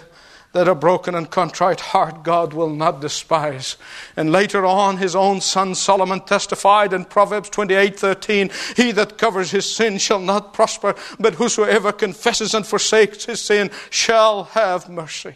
that 0.52 0.67
a 0.67 0.74
broken 0.74 1.13
and 1.13 1.30
contrite 1.30 1.80
heart 1.80 2.24
God 2.24 2.54
will 2.54 2.69
not 2.69 3.02
despise. 3.02 3.78
And 4.15 4.32
later 4.32 4.65
on, 4.65 4.98
his 4.98 5.15
own 5.15 5.41
son 5.41 5.76
Solomon 5.76 6.22
testified 6.22 6.91
in 6.91 7.06
Proverbs 7.06 7.50
28:13, 7.52 8.76
He 8.76 8.91
that 8.93 9.17
covers 9.17 9.52
his 9.52 9.69
sin 9.72 10.00
shall 10.00 10.19
not 10.19 10.54
prosper, 10.54 10.95
but 11.19 11.36
whosoever 11.36 11.91
confesses 11.91 12.54
and 12.54 12.65
forsakes 12.65 13.26
his 13.26 13.41
sin 13.41 13.69
shall 13.89 14.45
have 14.45 14.89
mercy. 14.89 15.36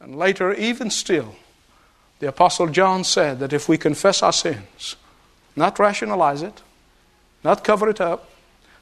And 0.00 0.16
later, 0.16 0.54
even 0.54 0.90
still, 0.90 1.36
the 2.20 2.28
Apostle 2.28 2.68
John 2.68 3.04
said 3.04 3.38
that 3.40 3.52
if 3.52 3.68
we 3.68 3.76
confess 3.76 4.22
our 4.22 4.32
sins, 4.32 4.96
not 5.56 5.78
rationalize 5.78 6.42
it, 6.42 6.62
not 7.44 7.62
cover 7.62 7.88
it 7.88 8.00
up, 8.00 8.30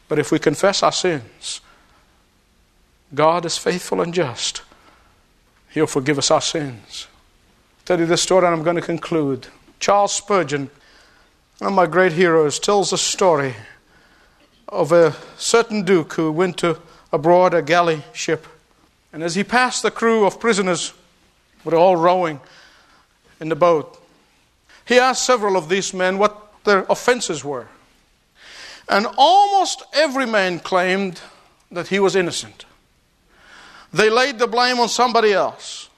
but 0.08 0.18
if 0.18 0.30
we 0.30 0.38
confess 0.38 0.82
our 0.82 0.92
sins, 0.92 1.60
God 3.14 3.44
is 3.44 3.58
faithful 3.58 4.00
and 4.00 4.14
just 4.14 4.62
He'll 5.70 5.86
forgive 5.86 6.18
us 6.18 6.30
our 6.30 6.40
sins. 6.40 7.06
I'll 7.78 7.84
tell 7.86 8.00
you 8.00 8.06
this 8.06 8.22
story 8.22 8.46
and 8.46 8.54
I'm 8.54 8.62
going 8.62 8.76
to 8.76 8.82
conclude. 8.82 9.46
Charles 9.80 10.14
Spurgeon, 10.14 10.70
one 11.58 11.72
of 11.72 11.74
my 11.74 11.86
great 11.86 12.12
heroes, 12.12 12.58
tells 12.58 12.92
a 12.92 12.98
story 12.98 13.54
of 14.68 14.92
a 14.92 15.16
certain 15.38 15.82
duke 15.82 16.12
who 16.12 16.30
went 16.30 16.58
to 16.58 16.78
aboard 17.10 17.54
a 17.54 17.62
galley 17.62 18.02
ship. 18.12 18.46
And 19.12 19.22
as 19.22 19.34
he 19.34 19.44
passed 19.44 19.82
the 19.82 19.90
crew 19.90 20.26
of 20.26 20.38
prisoners, 20.38 20.92
were 21.64 21.74
all 21.74 21.96
rowing 21.96 22.40
in 23.40 23.48
the 23.48 23.56
boat, 23.56 23.98
he 24.84 24.98
asked 24.98 25.24
several 25.24 25.56
of 25.56 25.68
these 25.68 25.94
men 25.94 26.18
what 26.18 26.64
their 26.64 26.84
offenses 26.90 27.44
were. 27.44 27.68
And 28.92 29.06
almost 29.16 29.84
every 29.94 30.26
man 30.26 30.60
claimed 30.60 31.18
that 31.70 31.88
he 31.88 31.98
was 31.98 32.14
innocent. 32.14 32.66
They 33.90 34.10
laid 34.10 34.38
the 34.38 34.46
blame 34.46 34.78
on 34.80 34.90
somebody 34.90 35.32
else. 35.32 35.88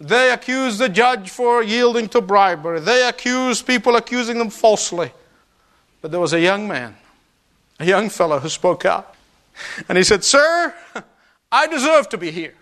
They 0.00 0.32
accused 0.32 0.80
the 0.80 0.88
judge 0.88 1.30
for 1.30 1.62
yielding 1.62 2.08
to 2.08 2.20
bribery. 2.20 2.80
They 2.80 3.06
accused 3.08 3.68
people 3.68 3.94
accusing 3.94 4.38
them 4.38 4.50
falsely. 4.50 5.12
But 6.02 6.10
there 6.10 6.18
was 6.18 6.32
a 6.32 6.40
young 6.40 6.66
man, 6.66 6.96
a 7.78 7.84
young 7.84 8.08
fellow 8.08 8.40
who 8.40 8.48
spoke 8.48 8.84
out. 8.84 9.14
And 9.88 9.96
he 9.96 10.02
said, 10.02 10.24
Sir, 10.24 10.74
I 11.52 11.68
deserve 11.68 12.08
to 12.08 12.18
be 12.18 12.32
here. 12.32 12.54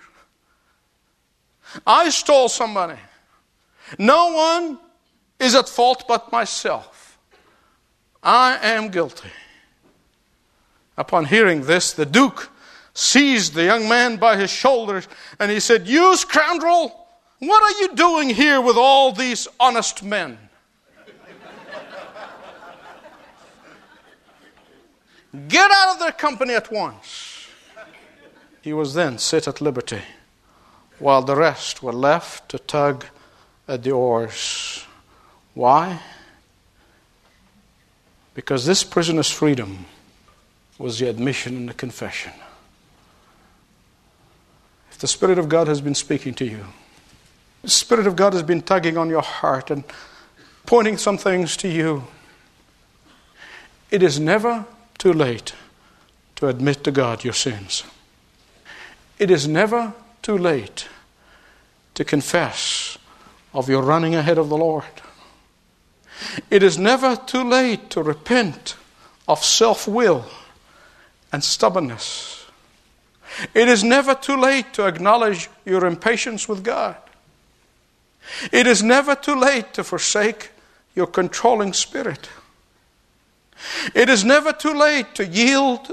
I 1.86 2.10
stole 2.10 2.50
some 2.50 2.74
money. 2.74 3.00
No 3.98 4.32
one 4.32 4.78
is 5.40 5.54
at 5.54 5.66
fault 5.66 6.04
but 6.06 6.30
myself. 6.30 7.18
I 8.22 8.58
am 8.60 8.90
guilty. 8.90 9.30
Upon 10.98 11.26
hearing 11.26 11.62
this, 11.62 11.92
the 11.92 12.04
Duke 12.04 12.50
seized 12.92 13.54
the 13.54 13.62
young 13.62 13.88
man 13.88 14.16
by 14.16 14.36
his 14.36 14.50
shoulders 14.50 15.06
and 15.38 15.48
he 15.48 15.60
said, 15.60 15.86
You 15.86 16.16
scoundrel, 16.16 17.06
what 17.38 17.62
are 17.62 17.80
you 17.80 17.94
doing 17.94 18.30
here 18.30 18.60
with 18.60 18.76
all 18.76 19.12
these 19.12 19.46
honest 19.60 20.02
men? 20.02 20.36
Get 25.46 25.70
out 25.70 25.94
of 25.94 26.00
their 26.00 26.10
company 26.10 26.54
at 26.54 26.72
once. 26.72 27.46
He 28.60 28.72
was 28.72 28.94
then 28.94 29.18
set 29.18 29.46
at 29.46 29.60
liberty, 29.60 30.02
while 30.98 31.22
the 31.22 31.36
rest 31.36 31.80
were 31.80 31.92
left 31.92 32.48
to 32.48 32.58
tug 32.58 33.04
at 33.68 33.84
the 33.84 33.92
oars. 33.92 34.84
Why? 35.54 36.00
Because 38.34 38.66
this 38.66 38.82
prisoner's 38.82 39.30
freedom 39.30 39.86
was 40.78 40.98
the 40.98 41.08
admission 41.08 41.56
and 41.56 41.68
the 41.68 41.74
confession 41.74 42.32
if 44.98 45.02
the 45.02 45.06
Spirit 45.06 45.38
of 45.38 45.48
God 45.48 45.68
has 45.68 45.80
been 45.80 45.94
speaking 45.94 46.34
to 46.34 46.44
you, 46.44 46.64
the 47.62 47.70
Spirit 47.70 48.08
of 48.08 48.16
God 48.16 48.32
has 48.32 48.42
been 48.42 48.60
tugging 48.60 48.98
on 48.98 49.08
your 49.08 49.22
heart 49.22 49.70
and 49.70 49.84
pointing 50.66 50.96
some 50.96 51.16
things 51.16 51.56
to 51.58 51.68
you, 51.68 52.02
it 53.92 54.02
is 54.02 54.18
never 54.18 54.66
too 54.98 55.12
late 55.12 55.54
to 56.34 56.48
admit 56.48 56.82
to 56.82 56.90
God 56.90 57.22
your 57.22 57.32
sins. 57.32 57.84
It 59.20 59.30
is 59.30 59.46
never 59.46 59.94
too 60.20 60.36
late 60.36 60.88
to 61.94 62.04
confess 62.04 62.98
of 63.54 63.68
your 63.68 63.82
running 63.82 64.16
ahead 64.16 64.36
of 64.36 64.48
the 64.48 64.56
Lord. 64.56 64.84
It 66.50 66.64
is 66.64 66.76
never 66.76 67.14
too 67.14 67.44
late 67.44 67.88
to 67.90 68.02
repent 68.02 68.74
of 69.28 69.44
self 69.44 69.86
will 69.86 70.26
and 71.32 71.42
stubbornness. 71.42 72.46
It 73.54 73.68
is 73.68 73.84
never 73.84 74.14
too 74.14 74.36
late 74.36 74.72
to 74.74 74.86
acknowledge 74.86 75.48
your 75.64 75.86
impatience 75.86 76.48
with 76.48 76.64
God. 76.64 76.96
It 78.52 78.66
is 78.66 78.82
never 78.82 79.14
too 79.14 79.34
late 79.34 79.72
to 79.74 79.84
forsake 79.84 80.50
your 80.94 81.06
controlling 81.06 81.72
spirit. 81.72 82.28
It 83.94 84.08
is 84.08 84.24
never 84.24 84.52
too 84.52 84.74
late 84.74 85.14
to 85.14 85.26
yield 85.26 85.92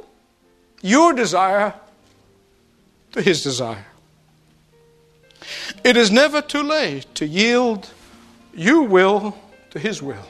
your 0.82 1.14
desire 1.14 1.74
to 3.12 3.22
His 3.22 3.44
desire. 3.44 3.86
It 5.84 5.98
is 5.98 6.12
never 6.12 6.42
too 6.42 6.64
late 6.64 7.14
to 7.16 7.28
yield 7.28 7.90
your 8.54 8.84
will 8.84 9.38
to 9.72 9.80
His 9.80 10.02
will. 10.02 10.26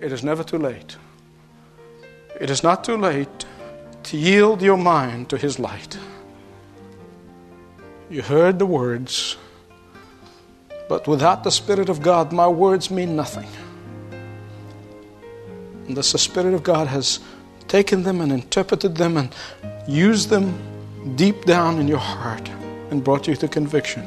It 0.00 0.12
is 0.12 0.22
never 0.22 0.44
too 0.44 0.58
late. 0.58 0.96
It 2.40 2.50
is 2.50 2.62
not 2.62 2.84
too 2.84 2.96
late 2.96 3.45
to 4.06 4.16
yield 4.16 4.62
your 4.62 4.76
mind 4.76 5.28
to 5.30 5.36
His 5.36 5.58
light. 5.58 5.98
You 8.08 8.22
heard 8.22 8.58
the 8.58 8.66
words, 8.66 9.36
but 10.88 11.08
without 11.08 11.42
the 11.42 11.50
Spirit 11.50 11.88
of 11.88 12.00
God, 12.02 12.32
my 12.32 12.46
words 12.46 12.90
mean 12.90 13.16
nothing. 13.16 13.48
Unless 15.88 16.12
the 16.12 16.18
Spirit 16.18 16.54
of 16.54 16.62
God 16.62 16.86
has 16.86 17.18
taken 17.66 18.04
them 18.04 18.20
and 18.20 18.30
interpreted 18.30 18.96
them 18.96 19.16
and 19.16 19.34
used 19.88 20.30
them 20.30 20.56
deep 21.16 21.44
down 21.44 21.80
in 21.80 21.88
your 21.88 21.98
heart 21.98 22.48
and 22.90 23.02
brought 23.02 23.26
you 23.26 23.34
to 23.34 23.48
conviction. 23.48 24.04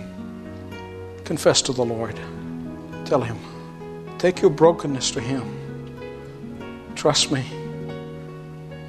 Confess 1.26 1.62
to 1.64 1.74
the 1.74 1.84
Lord. 1.84 2.18
Tell 3.04 3.22
Him. 3.22 3.38
Take 4.18 4.42
your 4.42 4.52
brokenness 4.52 5.12
to 5.12 5.20
Him. 5.20 5.44
Trust 6.96 7.32
me, 7.32 7.44